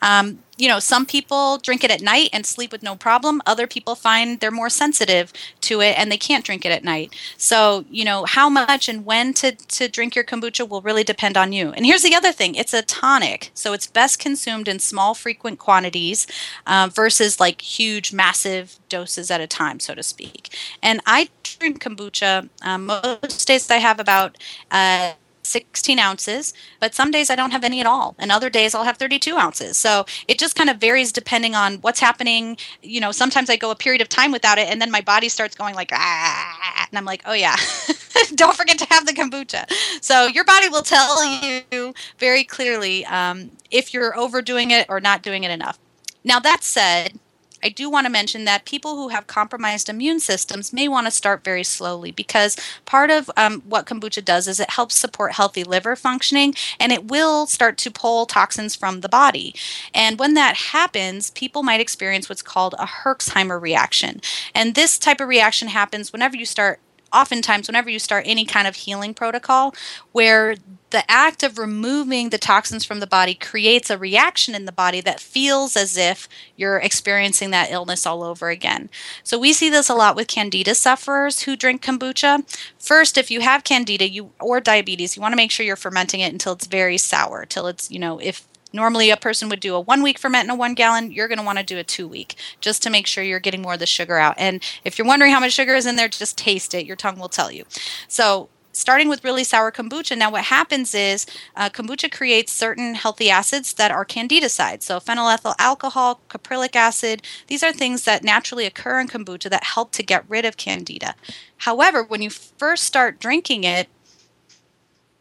[0.01, 3.41] Um, you know, some people drink it at night and sleep with no problem.
[3.45, 7.13] Other people find they're more sensitive to it and they can't drink it at night.
[7.37, 11.37] So, you know, how much and when to, to drink your kombucha will really depend
[11.37, 11.71] on you.
[11.71, 13.51] And here's the other thing it's a tonic.
[13.53, 16.27] So it's best consumed in small, frequent quantities
[16.67, 20.55] uh, versus like huge, massive doses at a time, so to speak.
[20.83, 24.37] And I drink kombucha um, most days I have about.
[24.69, 28.15] Uh, 16 ounces, but some days I don't have any at all.
[28.17, 29.77] And other days I'll have 32 ounces.
[29.77, 32.57] So it just kind of varies depending on what's happening.
[32.81, 35.29] You know, sometimes I go a period of time without it and then my body
[35.29, 37.55] starts going like, ah, and I'm like, oh yeah,
[38.35, 39.71] don't forget to have the kombucha.
[40.01, 41.23] So your body will tell
[41.71, 45.77] you very clearly um, if you're overdoing it or not doing it enough.
[46.23, 47.19] Now, that said,
[47.63, 51.11] I do want to mention that people who have compromised immune systems may want to
[51.11, 55.63] start very slowly because part of um, what kombucha does is it helps support healthy
[55.63, 59.55] liver functioning and it will start to pull toxins from the body.
[59.93, 64.21] And when that happens, people might experience what's called a Herxheimer reaction.
[64.53, 66.79] And this type of reaction happens whenever you start
[67.13, 69.73] oftentimes whenever you start any kind of healing protocol
[70.11, 70.55] where
[70.89, 75.01] the act of removing the toxins from the body creates a reaction in the body
[75.01, 78.89] that feels as if you're experiencing that illness all over again.
[79.23, 82.43] So we see this a lot with candida sufferers who drink kombucha.
[82.77, 86.19] First, if you have candida you or diabetes, you want to make sure you're fermenting
[86.19, 89.75] it until it's very sour, till it's, you know, if Normally, a person would do
[89.75, 91.11] a one week ferment in a one gallon.
[91.11, 93.61] You're going to want to do a two week just to make sure you're getting
[93.61, 94.33] more of the sugar out.
[94.37, 96.87] And if you're wondering how much sugar is in there, just taste it.
[96.87, 97.65] Your tongue will tell you.
[98.07, 103.29] So, starting with really sour kombucha, now what happens is uh, kombucha creates certain healthy
[103.29, 104.81] acids that are candidicides.
[104.81, 109.91] So, phenylethyl alcohol, caprylic acid, these are things that naturally occur in kombucha that help
[109.91, 111.13] to get rid of candida.
[111.57, 113.87] However, when you first start drinking it,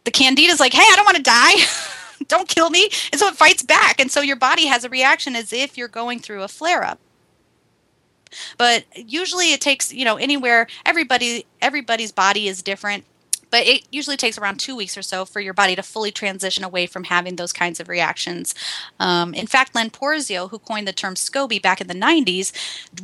[0.05, 1.53] the candida is like, hey, I don't want to die.
[2.33, 2.88] don't kill me.
[3.12, 4.01] And so it fights back.
[4.01, 6.99] And so your body has a reaction as if you're going through a flare up.
[8.57, 13.05] But usually it takes, you know, anywhere everybody everybody's body is different
[13.53, 16.64] but it usually takes around two weeks or so for your body to fully transition
[16.64, 18.55] away from having those kinds of reactions.
[18.99, 22.53] Um, in fact, Len Porzio, who coined the term SCOBY back in the 90s,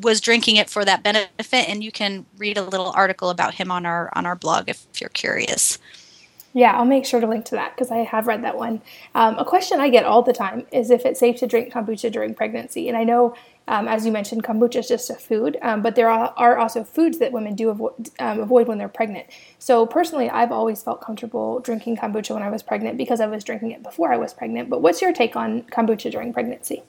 [0.00, 3.70] was drinking it for that benefit, and you can read a little article about him
[3.70, 5.78] on our on our blog if, if you're curious.
[6.58, 8.82] Yeah, I'll make sure to link to that because I have read that one.
[9.14, 12.10] Um, a question I get all the time is if it's safe to drink kombucha
[12.10, 12.88] during pregnancy.
[12.88, 13.36] And I know,
[13.68, 16.82] um, as you mentioned, kombucha is just a food, um, but there are, are, also
[16.82, 19.28] foods that women do avoid, um, avoid when they're pregnant.
[19.60, 23.44] So personally, I've always felt comfortable drinking kombucha when I was pregnant because I was
[23.44, 24.68] drinking it before I was pregnant.
[24.68, 26.82] But what's your take on kombucha during pregnancy?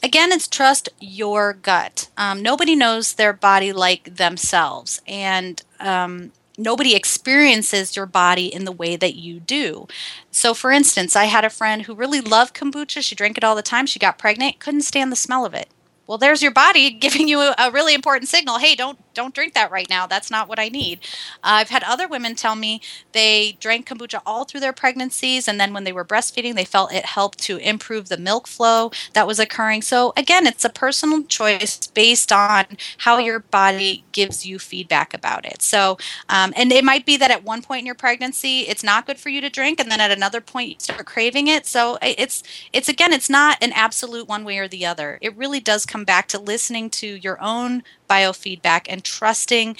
[0.00, 2.08] Again, it's trust your gut.
[2.16, 5.02] Um, nobody knows their body like themselves.
[5.08, 9.86] And um, nobody experiences your body in the way that you do.
[10.30, 13.02] So, for instance, I had a friend who really loved kombucha.
[13.02, 13.86] She drank it all the time.
[13.86, 15.68] She got pregnant, couldn't stand the smell of it.
[16.06, 18.58] Well, there's your body giving you a, really important signal.
[18.58, 20.06] Hey, don't don't drink that right now.
[20.06, 21.00] That's not what I need.
[21.42, 22.80] Uh, I've had other women tell me
[23.12, 26.92] they drank kombucha all through their pregnancies, and then when they were breastfeeding, they felt
[26.92, 29.82] it helped to improve the milk flow that was occurring.
[29.82, 32.64] So, again, it's a personal choice based on
[32.98, 35.62] how your body gives you feedback about it.
[35.62, 39.06] So, um, and it might be that at one point in your pregnancy, it's not
[39.06, 41.66] good for you to drink, and then at another point, you start craving it.
[41.66, 45.18] So, it's it's again, it's not an absolute one way or the other.
[45.20, 49.76] It really does come back to listening to your own biofeedback and trusting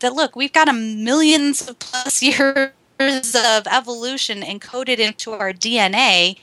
[0.00, 6.38] that look, we've got a millions of plus years of evolution encoded into our DNA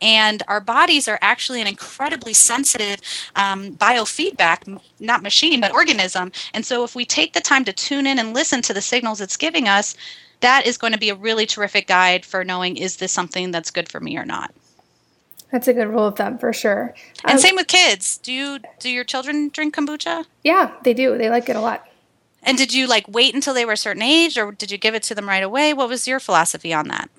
[0.00, 3.00] And our bodies are actually an incredibly sensitive
[3.36, 6.32] um, biofeedback, not machine, but organism.
[6.54, 9.20] And so if we take the time to tune in and listen to the signals
[9.20, 9.96] it's giving us,
[10.40, 13.70] that is going to be a really terrific guide for knowing is this something that's
[13.70, 14.54] good for me or not.
[15.52, 16.94] That's a good rule of thumb for sure.
[17.24, 18.18] And um, same with kids.
[18.18, 20.26] Do you do your children drink kombucha?
[20.44, 21.18] Yeah, they do.
[21.18, 21.86] They like it a lot.
[22.42, 24.94] And did you like wait until they were a certain age or did you give
[24.94, 25.74] it to them right away?
[25.74, 27.10] What was your philosophy on that?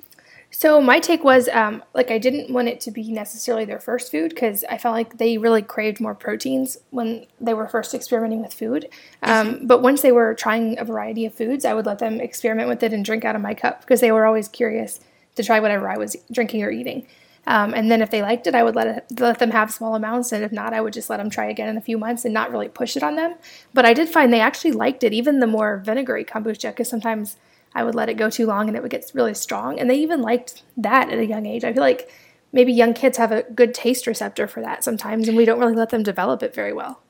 [0.54, 4.12] So my take was um, like I didn't want it to be necessarily their first
[4.12, 8.42] food because I felt like they really craved more proteins when they were first experimenting
[8.42, 8.90] with food.
[9.24, 9.68] Um, mm-hmm.
[9.68, 12.84] But once they were trying a variety of foods, I would let them experiment with
[12.84, 15.00] it and drink out of my cup because they were always curious
[15.36, 17.08] to try whatever I was drinking or eating.
[17.48, 19.96] Um, and then if they liked it, I would let it, let them have small
[19.96, 22.24] amounts, and if not, I would just let them try again in a few months
[22.24, 23.36] and not really push it on them.
[23.74, 27.38] But I did find they actually liked it, even the more vinegary kombucha, because sometimes
[27.74, 29.96] I would let it go too long and it would get really strong, and they
[29.96, 31.64] even liked that at a young age.
[31.64, 32.12] I feel like
[32.54, 35.76] maybe young kids have a good taste receptor for that sometimes, and we don't really
[35.76, 37.02] let them develop it very well.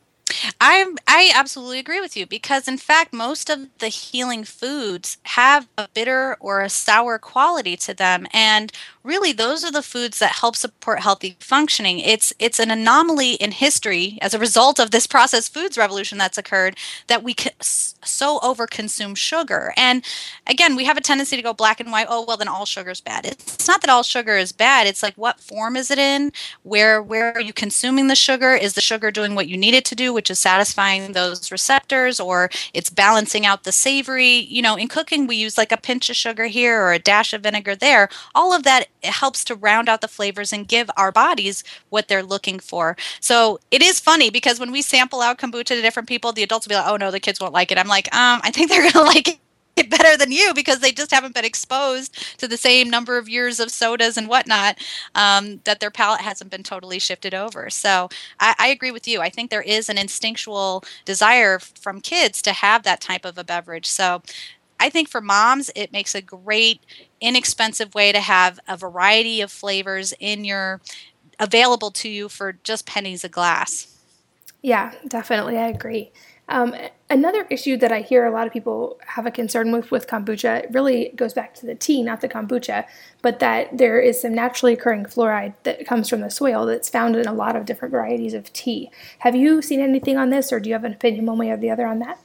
[0.60, 5.67] I I absolutely agree with you because in fact most of the healing foods have
[5.78, 8.28] a bitter or a sour quality to them.
[8.34, 8.72] And
[9.04, 12.00] really those are the foods that help support healthy functioning.
[12.00, 16.38] It's it's an anomaly in history as a result of this processed foods revolution that's
[16.38, 19.74] occurred that we so overconsume sugar.
[19.78, 20.04] And
[20.48, 22.91] again we have a tendency to go black and white oh well then all sugar
[22.91, 23.26] is bad.
[23.26, 24.88] It's not that all sugar is bad.
[24.88, 26.32] It's like what form is it in?
[26.63, 28.54] Where where are you consuming the sugar?
[28.54, 32.20] Is the sugar doing what you need it to do which is satisfying those receptors
[32.20, 36.10] or it's balancing out the savory you know in cooking we use like a pinch
[36.12, 39.90] of sugar here or a dash of vinegar there all of that helps to round
[39.90, 42.96] out the flavors and give our bodies what they're looking for.
[43.20, 46.68] So it is funny because when we sample out kombucha to different people, the adults
[46.68, 48.70] will be like, "Oh no, the kids won't like it." I'm like, um, I think
[48.70, 49.40] they're gonna like it
[49.89, 53.60] better than you because they just haven't been exposed to the same number of years
[53.60, 54.78] of sodas and whatnot
[55.15, 57.70] um, that their palate hasn't been totally shifted over.
[57.70, 59.22] So I, I, agree with you.
[59.22, 63.44] I think there is an instinctual desire from kids to have that type of a
[63.44, 63.86] beverage.
[63.86, 64.22] So
[64.80, 66.82] I think for moms, it makes a great,
[67.20, 70.82] inexpensive way to have a variety of flavors in your
[71.39, 73.88] available to you for just pennies a glass.
[74.62, 75.58] Yeah, definitely.
[75.58, 76.12] I agree.
[76.50, 76.76] Um,
[77.10, 80.74] another issue that I hear a lot of people have a concern with with kombucha
[80.74, 82.86] really goes back to the tea, not the kombucha,
[83.22, 87.16] but that there is some naturally occurring fluoride that comes from the soil that's found
[87.16, 88.92] in a lot of different varieties of tea.
[89.20, 91.58] Have you seen anything on this, or do you have an opinion one way or
[91.58, 92.20] the other on that?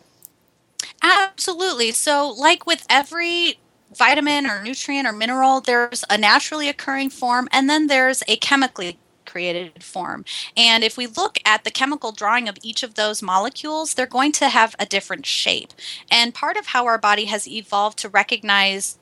[1.03, 1.93] Absolutely.
[1.93, 3.61] So, like with every
[3.95, 8.99] vitamin or nutrient or mineral, there's a naturally occurring form and then there's a chemically
[9.37, 10.25] created form.
[10.57, 14.33] And if we look at the chemical drawing of each of those molecules, they're going
[14.33, 15.75] to have a different shape.
[16.11, 18.99] And part of how our body has evolved to recognize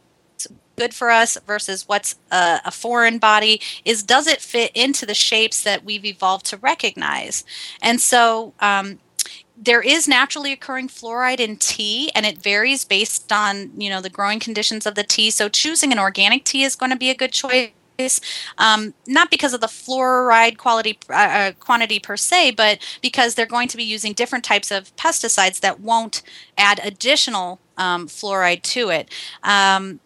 [0.76, 5.14] good for us versus what's a, a, foreign body is does it fit into the
[5.14, 7.44] shapes that we've evolved to recognize
[7.80, 8.98] and so um,
[9.56, 14.10] there is naturally occurring fluoride in tea and it varies based on you know the
[14.10, 17.14] growing conditions of the tea so choosing an organic tea is going to be a
[17.14, 17.70] good choice
[18.59, 23.46] um, not because of the fluoride quality uh, uh, quantity per se, but because they're
[23.46, 26.22] going to be using different types of pesticides that won't
[26.59, 29.11] add additional um, fluoride to it.
[29.42, 30.00] Um,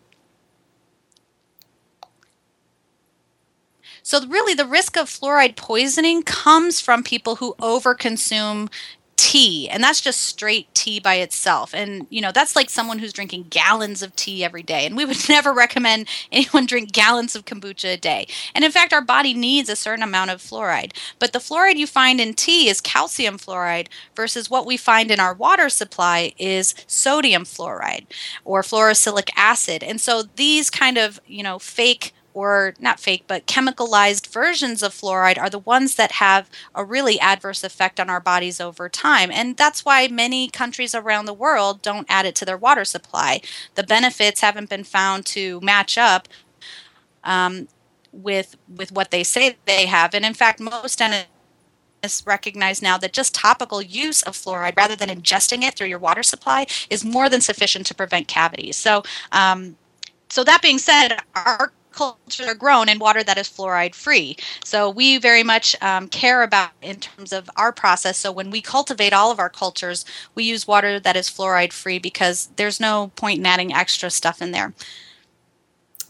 [4.08, 8.72] So, really, the risk of fluoride poisoning comes from people who overconsume
[9.18, 11.74] tea and that's just straight tea by itself.
[11.74, 15.04] And you know that's like someone who's drinking gallons of tea every day and we
[15.04, 18.26] would never recommend anyone drink gallons of kombucha a day.
[18.54, 20.92] And in fact our body needs a certain amount of fluoride.
[21.18, 25.20] But the fluoride you find in tea is calcium fluoride versus what we find in
[25.20, 28.06] our water supply is sodium fluoride
[28.44, 29.82] or fluorosilicic acid.
[29.82, 34.92] And so these kind of you know fake or not fake, but chemicalized versions of
[34.94, 39.28] fluoride are the ones that have a really adverse effect on our bodies over time.
[39.32, 43.40] And that's why many countries around the world don't add it to their water supply.
[43.74, 46.28] The benefits haven't been found to match up.
[47.24, 47.66] Um,
[48.12, 53.12] with with what they say they have, and in fact, most dentists recognize now that
[53.12, 57.28] just topical use of fluoride rather than ingesting it through your water supply is more
[57.28, 58.76] than sufficient to prevent cavities.
[58.76, 59.76] So, um,
[60.30, 64.36] so that being said, our cultures are grown in water that is fluoride free.
[64.64, 68.16] So we very much um, care about in terms of our process.
[68.16, 70.04] So when we cultivate all of our cultures,
[70.36, 74.40] we use water that is fluoride free because there's no point in adding extra stuff
[74.40, 74.74] in there.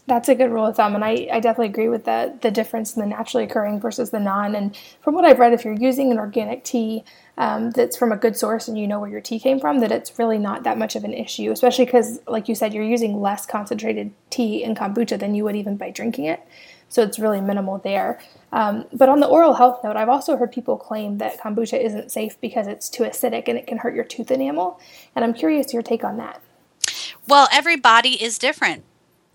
[0.05, 2.95] That's a good rule of thumb, and I, I definitely agree with the the difference
[2.95, 4.55] in the naturally occurring versus the non.
[4.55, 7.03] And from what I've read, if you're using an organic tea
[7.39, 9.93] um, that's from a good source and you know where your tea came from, that
[9.93, 11.51] it's really not that much of an issue.
[11.51, 15.55] Especially because, like you said, you're using less concentrated tea in kombucha than you would
[15.55, 16.41] even by drinking it.
[16.89, 18.19] so it's really minimal there.
[18.51, 22.11] Um, but on the oral health note, I've also heard people claim that kombucha isn't
[22.11, 24.79] safe because it's too acidic and it can hurt your tooth enamel.
[25.15, 26.41] And I'm curious your take on that.
[27.25, 28.83] Well, every body is different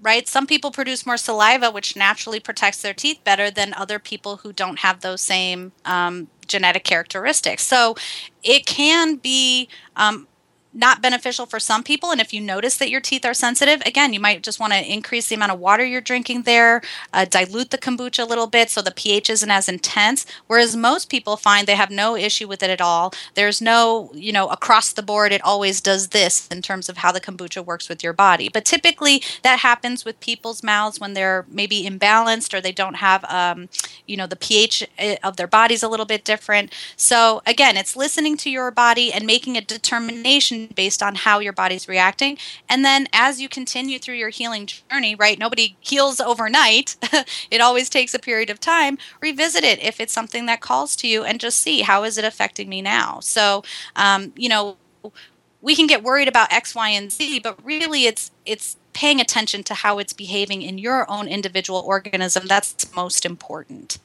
[0.01, 0.29] right?
[0.29, 4.53] Some people produce more saliva, which naturally protects their teeth better than other people who
[4.53, 7.63] don't have those same um, genetic characteristics.
[7.63, 7.97] So
[8.43, 10.27] it can be um,
[10.75, 12.11] not beneficial for some people.
[12.11, 14.93] And if you notice that your teeth are sensitive, again, you might just want to
[14.93, 18.71] increase the amount of water you're drinking there, uh, dilute the kombucha a little bit
[18.71, 20.27] so the pH isn't as intense.
[20.49, 23.13] Whereas most people find they have no issue with it at all.
[23.35, 27.13] There's no, you know, across the board, it always does this in terms of how
[27.13, 28.49] the kombucha works with your body.
[28.49, 33.25] But typically that happens with people's mouths when they're maybe imbalanced or they don't have,
[33.27, 33.69] um,
[34.07, 36.73] you know, the pH eh, of their body's a little bit different.
[36.97, 41.53] So again, it's listening to your body and making a determination based on how your
[41.53, 42.39] body's reacting.
[42.69, 46.97] And then as you continue through your healing journey, right, nobody heals overnight.
[47.51, 48.99] it always takes a period of time.
[49.21, 52.25] Revisit it if it's something that calls to you and just see how is it
[52.25, 53.21] affecting me now.
[53.21, 53.65] So,
[53.97, 54.77] um, you know,
[55.61, 59.65] we can get worried about X, Y, and Z, but really it's it's paying attention
[59.65, 62.47] to how it's behaving in your own individual organism.
[62.47, 63.99] That's most important.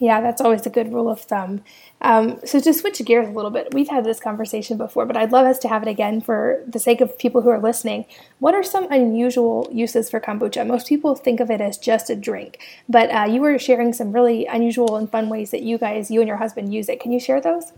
[0.00, 1.62] Yeah, that's always a good rule of thumb.
[2.00, 5.30] Um, so to switch gears a little bit, we've had this conversation before, but I'd
[5.30, 8.06] love us to have it again for the sake of people who are listening.
[8.38, 10.66] What are some unusual uses for kombucha?
[10.66, 14.10] Most people think of it as just a drink, but uh, you were sharing some
[14.12, 16.98] really unusual and fun ways that you guys, you and your husband, use it.
[16.98, 17.72] Can you share those?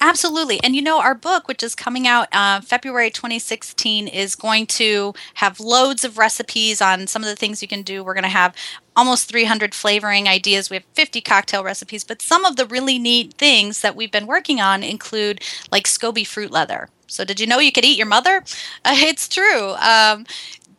[0.00, 0.60] Absolutely.
[0.62, 5.12] And you know, our book, which is coming out uh, February 2016, is going to
[5.34, 8.04] have loads of recipes on some of the things you can do.
[8.04, 8.54] We're going to have
[8.94, 10.70] almost 300 flavoring ideas.
[10.70, 14.26] We have 50 cocktail recipes, but some of the really neat things that we've been
[14.26, 15.42] working on include
[15.72, 16.88] like SCOBY fruit leather.
[17.08, 18.44] So, did you know you could eat your mother?
[18.84, 19.72] Uh, it's true.
[19.74, 20.26] Um,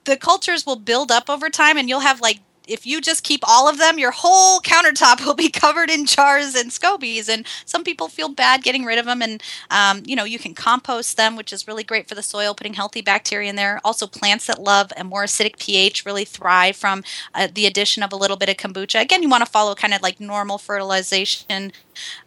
[0.06, 2.40] the cultures will build up over time, and you'll have like
[2.70, 6.56] if you just keep all of them, your whole countertop will be covered in jars
[6.56, 7.28] and scobies.
[7.30, 9.22] And some people feel bad getting rid of them.
[9.22, 12.54] And, um, you know, you can compost them, which is really great for the soil,
[12.54, 13.82] putting healthy bacteria in there.
[13.84, 17.04] Also, plants that love a more acidic pH really thrive from
[17.34, 19.02] uh, the addition of a little bit of kombucha.
[19.02, 21.72] Again, you want to follow kind of like normal fertilization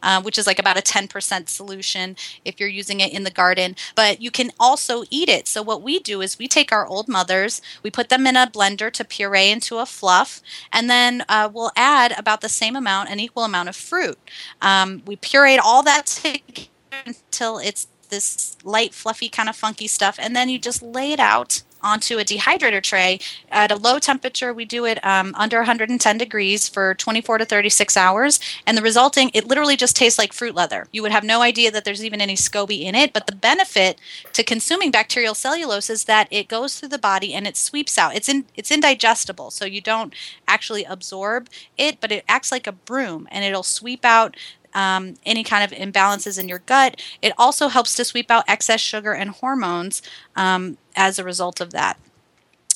[0.03, 3.77] uh, which is like about a 10% solution if you're using it in the garden.
[3.95, 5.49] But you can also eat it.
[5.49, 8.47] So, what we do is we take our old mothers, we put them in a
[8.47, 10.41] blender to puree into a fluff,
[10.73, 14.19] and then uh, we'll add about the same amount, an equal amount of fruit.
[14.61, 16.69] Um, we puree all that together
[17.07, 21.21] until it's this light, fluffy, kind of funky stuff, and then you just lay it
[21.21, 23.19] out onto a dehydrator tray
[23.51, 24.53] at a low temperature.
[24.53, 29.31] We do it um, under 110 degrees for 24 to 36 hours, and the resulting
[29.35, 30.87] it literally just tastes like fruit leather.
[30.93, 33.99] You would have no idea that there's even any SCOBY in it, but the benefit
[34.33, 38.15] to consuming bacterial cellulose is that it goes through the body and it sweeps out.
[38.15, 40.15] It's in it's indigestible, so you don't
[40.47, 44.37] actually absorb it, but it acts like a broom and it'll sweep out
[44.75, 47.01] um, any kind of imbalances in your gut.
[47.21, 50.03] It also helps to sweep out excess sugar and hormones
[50.37, 51.99] um, as a result of that.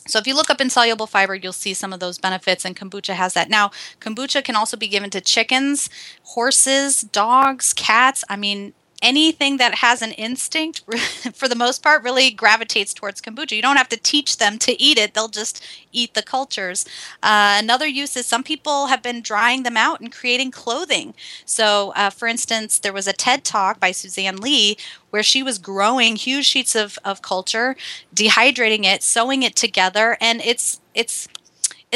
[0.08, 3.14] So if you look up insoluble fiber, you'll see some of those benefits, and kombucha
[3.14, 3.50] has that.
[3.50, 5.90] Now, kombucha can also be given to chickens,
[6.22, 8.22] horses, dogs, cats.
[8.28, 10.82] I mean, anything that has an instinct,
[11.34, 13.52] for the most part, really gravitates towards kombucha.
[13.52, 16.84] You don't have to teach them to eat it, they'll just eat the cultures.
[17.22, 21.14] Uh, another use is some people have been drying them out and creating clothing.
[21.44, 24.76] So, uh, for instance, there was a TED talk by Suzanne Lee
[25.10, 27.76] where she was growing huge sheets of, of culture,
[28.14, 31.28] dehydrating it, sewing it together, and it's it's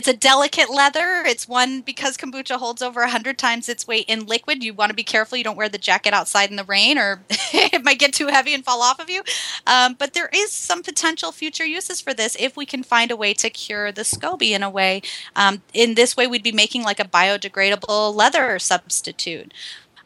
[0.01, 1.25] it's a delicate leather.
[1.27, 4.65] It's one because kombucha holds over 100 times its weight in liquid.
[4.65, 7.21] You want to be careful you don't wear the jacket outside in the rain or
[7.53, 9.23] it might get too heavy and fall off of you.
[9.67, 13.17] Um, but there is some potential future uses for this if we can find a
[13.17, 15.03] way to cure the SCOBY in a way.
[15.37, 19.53] Um, in this way, we'd be making like a biodegradable leather substitute.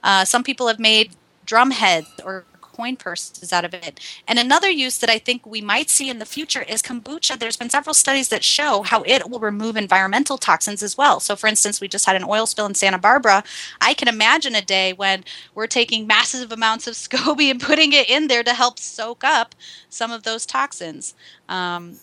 [0.03, 1.13] Uh, some people have made
[1.47, 4.01] drum heads or coin purses out of it.
[4.27, 7.39] And another use that I think we might see in the future is kombucha.
[7.39, 11.21] There's been several studies that show how it will remove environmental toxins as well.
[11.21, 13.45] So, for instance, we just had an oil spill in Santa Barbara.
[13.81, 18.11] I can imagine a day when we're taking massive amounts of SCOBY and putting it
[18.11, 19.55] in there to help soak up
[19.89, 21.15] some of those toxins.
[21.49, 21.99] Um,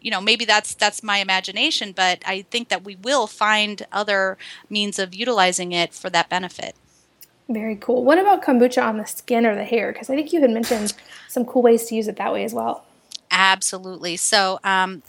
[0.00, 4.36] you know maybe that's that's my imagination but i think that we will find other
[4.68, 6.76] means of utilizing it for that benefit
[7.48, 8.04] very cool.
[8.04, 9.92] What about kombucha on the skin or the hair?
[9.92, 10.94] Because I think you had mentioned
[11.28, 12.84] some cool ways to use it that way as well.
[13.30, 14.16] Absolutely.
[14.16, 15.02] So, um,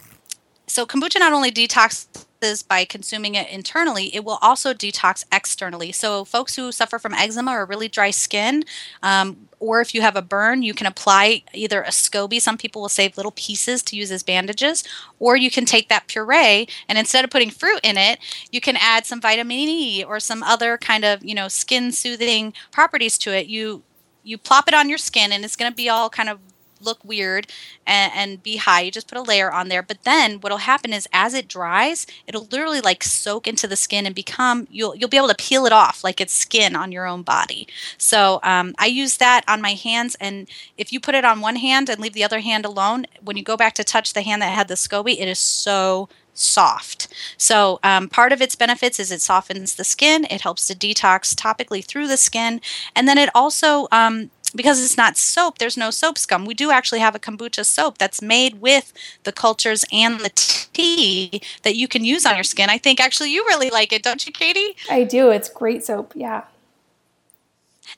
[0.68, 5.92] so kombucha not only detoxes by consuming it internally, it will also detox externally.
[5.92, 8.64] So folks who suffer from eczema or really dry skin,
[9.02, 12.40] um, or if you have a burn, you can apply either a SCOBY.
[12.42, 14.84] Some people will save little pieces to use as bandages,
[15.20, 18.20] or you can take that puree and instead of putting fruit in it,
[18.52, 22.54] you can add some vitamin E or some other kind of you know skin soothing
[22.72, 23.48] properties to it.
[23.48, 23.84] You
[24.24, 26.40] you plop it on your skin and it's going to be all kind of
[26.86, 27.48] look weird
[27.86, 28.82] and, and, be high.
[28.82, 29.82] You just put a layer on there.
[29.82, 34.06] But then what'll happen is as it dries, it'll literally like soak into the skin
[34.06, 37.06] and become you'll you'll be able to peel it off like it's skin on your
[37.06, 37.68] own body.
[37.98, 41.56] So um, I use that on my hands, and if you put it on one
[41.56, 44.42] hand and leave the other hand alone, when you go back to touch the hand
[44.42, 47.08] that had the SCOBY, it is so soft.
[47.38, 51.34] So, um, part of its benefits is it softens the skin, it helps to detox
[51.34, 52.62] topically through the skin,
[52.96, 56.46] and then it also um, because it's not soap, there's no soap scum.
[56.46, 58.94] We do actually have a kombucha soap that's made with
[59.24, 62.70] the cultures and the tea that you can use on your skin.
[62.70, 64.76] I think actually you really like it, don't you, Katie?
[64.90, 65.30] I do.
[65.30, 66.14] It's great soap.
[66.16, 66.44] Yeah.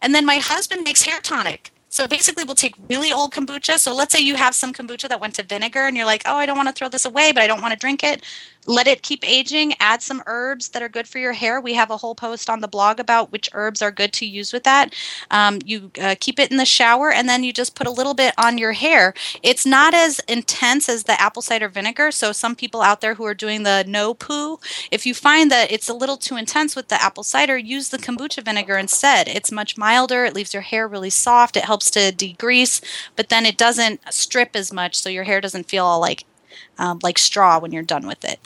[0.02, 1.72] And then my husband makes hair tonic.
[1.90, 3.80] So basically, we'll take really old kombucha.
[3.80, 6.36] So let's say you have some kombucha that went to vinegar and you're like, oh,
[6.36, 8.24] I don't want to throw this away, but I don't want to drink it
[8.68, 11.60] let it keep aging add some herbs that are good for your hair.
[11.62, 14.54] We have a whole post on the blog about which herbs are good to use
[14.54, 14.94] with that.
[15.32, 18.14] Um, you uh, keep it in the shower and then you just put a little
[18.14, 19.14] bit on your hair.
[19.42, 23.26] It's not as intense as the apple cider vinegar so some people out there who
[23.26, 24.60] are doing the no poo
[24.92, 27.98] if you find that it's a little too intense with the apple cider use the
[27.98, 29.28] kombucha vinegar instead.
[29.28, 32.82] It's much milder it leaves your hair really soft it helps to degrease
[33.16, 36.26] but then it doesn't strip as much so your hair doesn't feel all like
[36.78, 38.40] um, like straw when you're done with it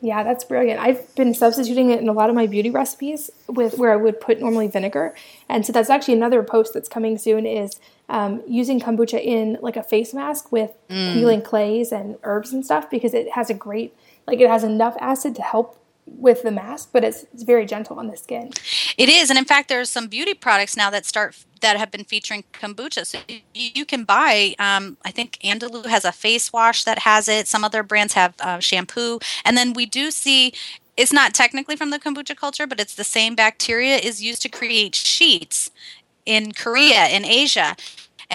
[0.00, 0.80] yeah, that's brilliant.
[0.80, 4.20] I've been substituting it in a lot of my beauty recipes with where I would
[4.20, 5.14] put normally vinegar,
[5.48, 7.46] and so that's actually another post that's coming soon.
[7.46, 11.14] Is um, using kombucha in like a face mask with mm.
[11.14, 13.94] healing clays and herbs and stuff because it has a great
[14.26, 15.76] like it has enough acid to help
[16.16, 18.50] with the mask, but it's, it's very gentle on the skin.
[18.96, 21.90] It is, and in fact, there are some beauty products now that start that have
[21.90, 23.06] been featuring kombucha.
[23.06, 23.18] So
[23.54, 24.54] you, can buy.
[24.58, 27.48] Um, I think Andalou has a face wash that has it.
[27.48, 30.52] Some other brands have uh, shampoo, and then we do see.
[30.96, 34.48] It's not technically from the kombucha culture, but it's the same bacteria is used to
[34.48, 35.70] create sheets
[36.26, 37.76] in Korea, in Asia,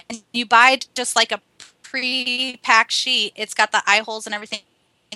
[0.09, 1.41] and you buy just like a
[1.84, 3.34] pre-packed sheet.
[3.36, 4.61] It's got the eye holes and everything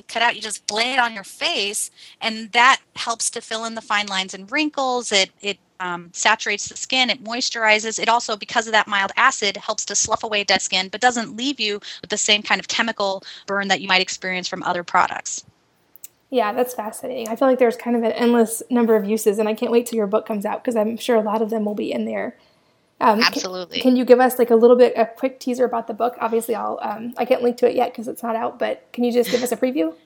[0.03, 1.91] cut out, you just lay it on your face,
[2.21, 5.11] and that helps to fill in the fine lines and wrinkles.
[5.11, 7.99] It it um, saturates the skin, it moisturizes.
[7.99, 11.37] It also, because of that mild acid, helps to slough away dead skin, but doesn't
[11.37, 14.83] leave you with the same kind of chemical burn that you might experience from other
[14.83, 15.45] products.
[16.29, 17.29] Yeah, that's fascinating.
[17.29, 19.85] I feel like there's kind of an endless number of uses, and I can't wait
[19.85, 22.05] till your book comes out because I'm sure a lot of them will be in
[22.05, 22.35] there.
[22.99, 23.75] Um, Absolutely.
[23.77, 26.15] Can, can, you give us like a little bit, a quick teaser about the book?
[26.19, 29.03] Obviously, I'll um, I can't link to it yet because it's not out, but can
[29.03, 29.93] you just give us a preview?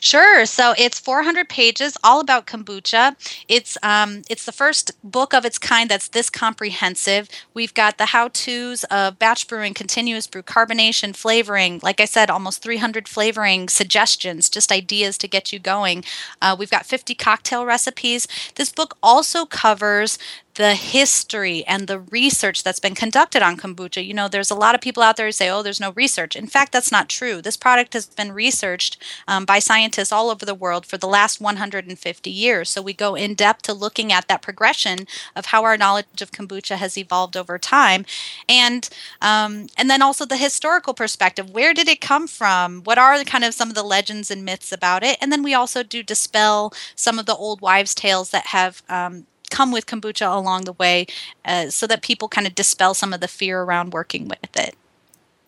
[0.00, 0.46] Sure.
[0.46, 3.16] So it's 400 pages, all about kombucha.
[3.48, 7.28] It's um, it's the first book of its kind that's this comprehensive.
[7.52, 11.80] We've got the how-tos of batch brewing, continuous brew, carbonation, flavoring.
[11.82, 16.04] Like I said, almost 300 flavoring suggestions, just ideas to get you going.
[16.40, 18.26] Uh, we've got 50 cocktail recipes.
[18.54, 20.18] This book also covers
[20.54, 24.04] the history and the research that's been conducted on kombucha.
[24.04, 26.36] You know, there's a lot of people out there who say, oh, there's no research.
[26.36, 27.42] In fact, that's not true.
[27.42, 31.40] This product has been researched um, by scientists all over the world for the last
[31.40, 32.70] 150 years.
[32.70, 36.30] So we go in depth to looking at that progression of how our knowledge of
[36.30, 38.04] kombucha has evolved over time.
[38.48, 38.88] And,
[39.20, 41.50] um, and then also the historical perspective.
[41.50, 42.82] Where did it come from?
[42.84, 45.18] What are the, kind of some of the legends and myths about it?
[45.20, 49.26] And then we also do dispel some of the old wives' tales that have um,
[49.54, 51.06] come with kombucha along the way
[51.44, 54.74] uh, so that people kind of dispel some of the fear around working with it.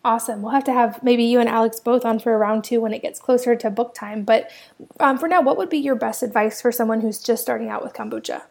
[0.05, 0.41] Awesome.
[0.41, 2.93] We'll have to have maybe you and Alex both on for a round two when
[2.93, 4.23] it gets closer to book time.
[4.23, 4.49] But
[5.01, 7.83] um, for now, what would be your best advice for someone who's just starting out
[7.83, 8.43] with kombucha?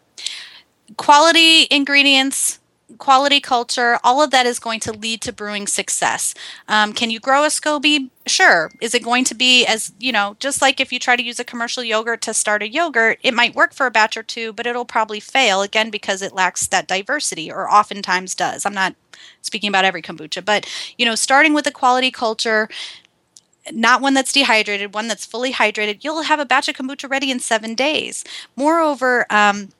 [0.99, 2.59] Quality ingredients,
[2.99, 6.34] quality culture, all of that is going to lead to brewing success.
[6.68, 8.11] Um, can you grow a SCOBY?
[8.26, 8.70] Sure.
[8.80, 11.41] Is it going to be as, you know, just like if you try to use
[11.41, 14.53] a commercial yogurt to start a yogurt, it might work for a batch or two,
[14.53, 18.64] but it'll probably fail again because it lacks that diversity or oftentimes does.
[18.64, 18.95] I'm not
[19.43, 20.66] speaking about every kombucha, but,
[20.97, 22.68] you know, starting with a quality culture,
[23.72, 27.32] not one that's dehydrated, one that's fully hydrated, you'll have a batch of kombucha ready
[27.32, 28.24] in seven days.
[28.55, 29.70] Moreover, um,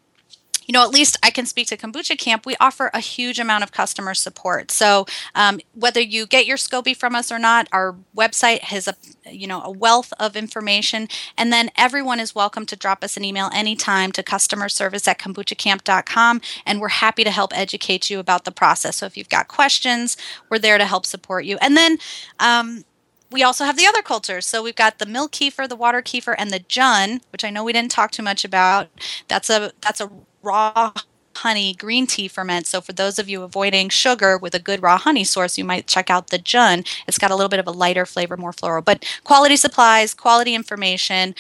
[0.67, 2.45] you know, at least I can speak to Kombucha Kamp.
[2.45, 4.71] We offer a huge amount of customer support.
[4.71, 8.95] So um, whether you get your SCOBY from us or not, our website has a
[9.31, 13.25] you know a wealth of information, and then everyone is welcome to drop us an
[13.25, 18.45] email anytime to customer service at kombuchakamp.com, and we're happy to help educate you about
[18.45, 18.97] the process.
[18.97, 20.17] So if you've got questions,
[20.49, 21.59] we're there to help support you.
[21.61, 21.99] And then
[22.39, 22.85] um,
[23.31, 24.47] we also have the other cultures.
[24.47, 27.65] So we've got the milk kefir, the water kefir, and the jun, which I know
[27.65, 28.89] we didn't talk too much about.
[29.29, 30.11] That's a that's a
[30.47, 30.93] raw
[31.37, 32.67] honey green tea ferment.
[32.67, 35.87] So for those of you avoiding sugar with a good raw honey source, you might
[35.87, 36.85] check out the Jun.
[37.07, 38.83] It's got a little bit of a lighter flavor, more floral.
[38.83, 41.35] But quality supplies, quality information,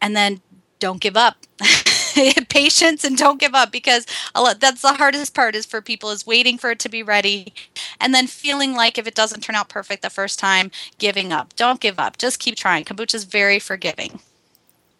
[0.00, 0.40] and then
[0.78, 1.36] don't give up.
[2.48, 4.06] Patience and don't give up because
[4.36, 7.54] lot, that's the hardest part is for people is waiting for it to be ready
[8.00, 11.54] and then feeling like if it doesn't turn out perfect the first time, giving up.
[11.56, 12.18] Don't give up.
[12.18, 12.84] Just keep trying.
[12.84, 14.20] Kombucha is very forgiving.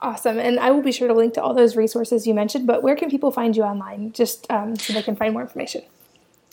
[0.02, 0.40] Awesome.
[0.40, 2.96] And I will be sure to link to all those resources you mentioned, but where
[2.96, 5.82] can people find you online just um, so they can find more information?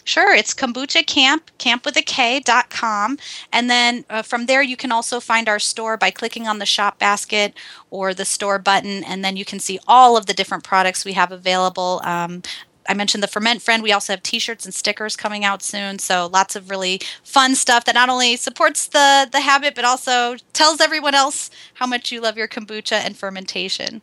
[0.06, 3.18] Sure, it's kombucha camp, camp with a K dot com.
[3.52, 6.66] And then uh, from there, you can also find our store by clicking on the
[6.66, 7.54] shop basket
[7.90, 9.04] or the store button.
[9.04, 12.02] And then you can see all of the different products we have available.
[12.04, 12.44] Um,
[12.90, 13.84] I mentioned the Ferment Friend.
[13.84, 16.00] We also have T-shirts and stickers coming out soon.
[16.00, 20.36] So lots of really fun stuff that not only supports the the habit, but also
[20.54, 24.02] tells everyone else how much you love your kombucha and fermentation.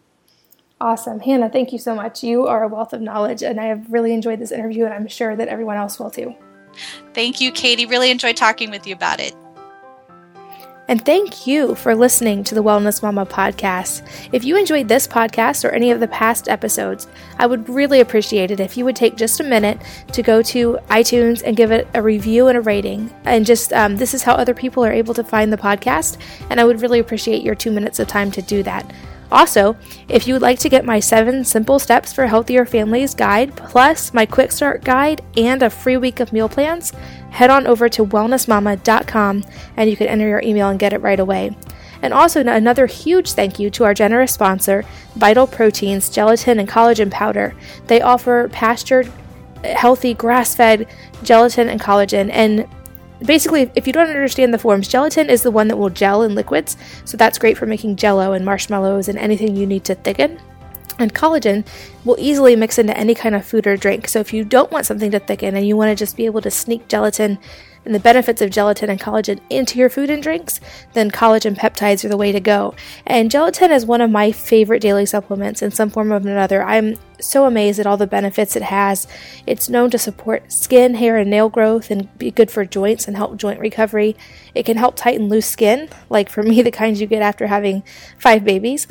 [0.81, 1.21] Awesome.
[1.21, 2.23] Hannah, thank you so much.
[2.23, 5.09] You are a wealth of knowledge, and I have really enjoyed this interview, and I'm
[5.09, 6.35] sure that everyone else will too.
[7.13, 7.87] Thank you, Katie.
[7.87, 9.35] Really enjoyed talking with you about it.
[10.89, 14.07] And thank you for listening to the Wellness Mama podcast.
[14.33, 17.09] If you enjoyed this podcast or any of the past episodes,
[17.39, 19.81] I would really appreciate it if you would take just a minute
[20.13, 23.13] to go to iTunes and give it a review and a rating.
[23.25, 26.19] And just um, this is how other people are able to find the podcast.
[26.51, 28.89] And I would really appreciate your two minutes of time to do that.
[29.31, 29.77] Also,
[30.09, 34.15] if you would like to get my 7 Simple Steps for Healthier Families guide, plus
[34.15, 36.93] my Quick Start guide and a free week of meal plans,
[37.31, 39.45] head on over to wellnessmama.com
[39.77, 41.57] and you can enter your email and get it right away.
[42.03, 44.85] And also, another huge thank you to our generous sponsor,
[45.17, 47.55] Vital Proteins Gelatin and Collagen Powder.
[47.87, 49.11] They offer pastured,
[49.65, 50.87] healthy, grass fed
[51.23, 52.69] gelatin and collagen, and
[53.25, 56.35] basically, if you don't understand the forms, gelatin is the one that will gel in
[56.35, 60.41] liquids, so that's great for making jello and marshmallows and anything you need to thicken.
[60.99, 61.67] And collagen
[62.05, 64.09] will easily mix into any kind of food or drink.
[64.09, 66.41] So if you don't want something to thicken and you want to just be able
[66.41, 67.39] to sneak gelatin
[67.87, 70.61] and the benefits of gelatin and collagen into your food and drinks,
[70.93, 72.75] then collagen peptides are the way to go.
[73.07, 76.63] And gelatin is one of my favorite daily supplements in some form or another.
[76.63, 79.07] I'm so amazed at all the benefits it has.
[79.47, 83.17] It's known to support skin, hair, and nail growth and be good for joints and
[83.17, 84.17] help joint recovery.
[84.55, 87.83] It can help tighten loose skin, like for me, the kinds you get after having
[88.19, 88.87] five babies.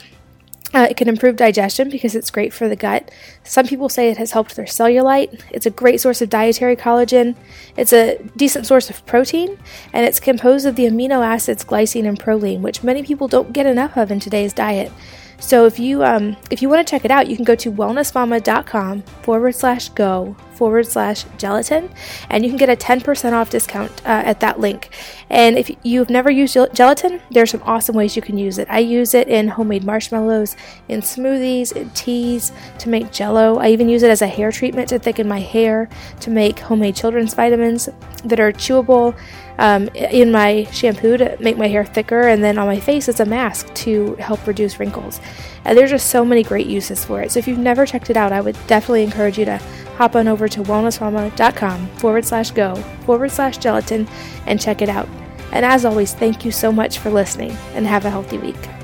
[0.76, 3.10] Uh, it can improve digestion because it's great for the gut.
[3.46, 5.42] Some people say it has helped their cellulite.
[5.50, 7.38] It's a great source of dietary collagen.
[7.78, 9.58] It's a decent source of protein,
[9.94, 13.66] and it's composed of the amino acids glycine and proline, which many people don't get
[13.66, 14.92] enough of in today's diet.
[15.40, 17.72] So if you um, if you want to check it out, you can go to
[17.72, 21.90] wellnessmama.com forward slash go forward slash gelatin,
[22.30, 24.90] and you can get a 10% off discount uh, at that link.
[25.30, 28.68] And if you've never used gelatin, there's some awesome ways you can use it.
[28.70, 30.56] I use it in homemade marshmallows,
[30.88, 33.58] in smoothies, in teas, to make jello.
[33.58, 35.90] I even use it as a hair treatment to thicken my hair,
[36.22, 37.90] to make homemade children's vitamins
[38.24, 39.18] that are chewable.
[39.58, 43.22] Um, in my shampoo to make my hair thicker, and then on my face as
[43.22, 45.22] a mask to help reduce wrinkles.
[45.64, 47.32] And there's just so many great uses for it.
[47.32, 49.58] So if you've never checked it out, I would definitely encourage you to
[49.96, 52.76] hop on over to wellnessmama.com forward slash go
[53.06, 54.08] forward slash gelatin
[54.46, 55.08] and check it out.
[55.52, 58.75] And as always, thank you so much for listening and have a healthy week.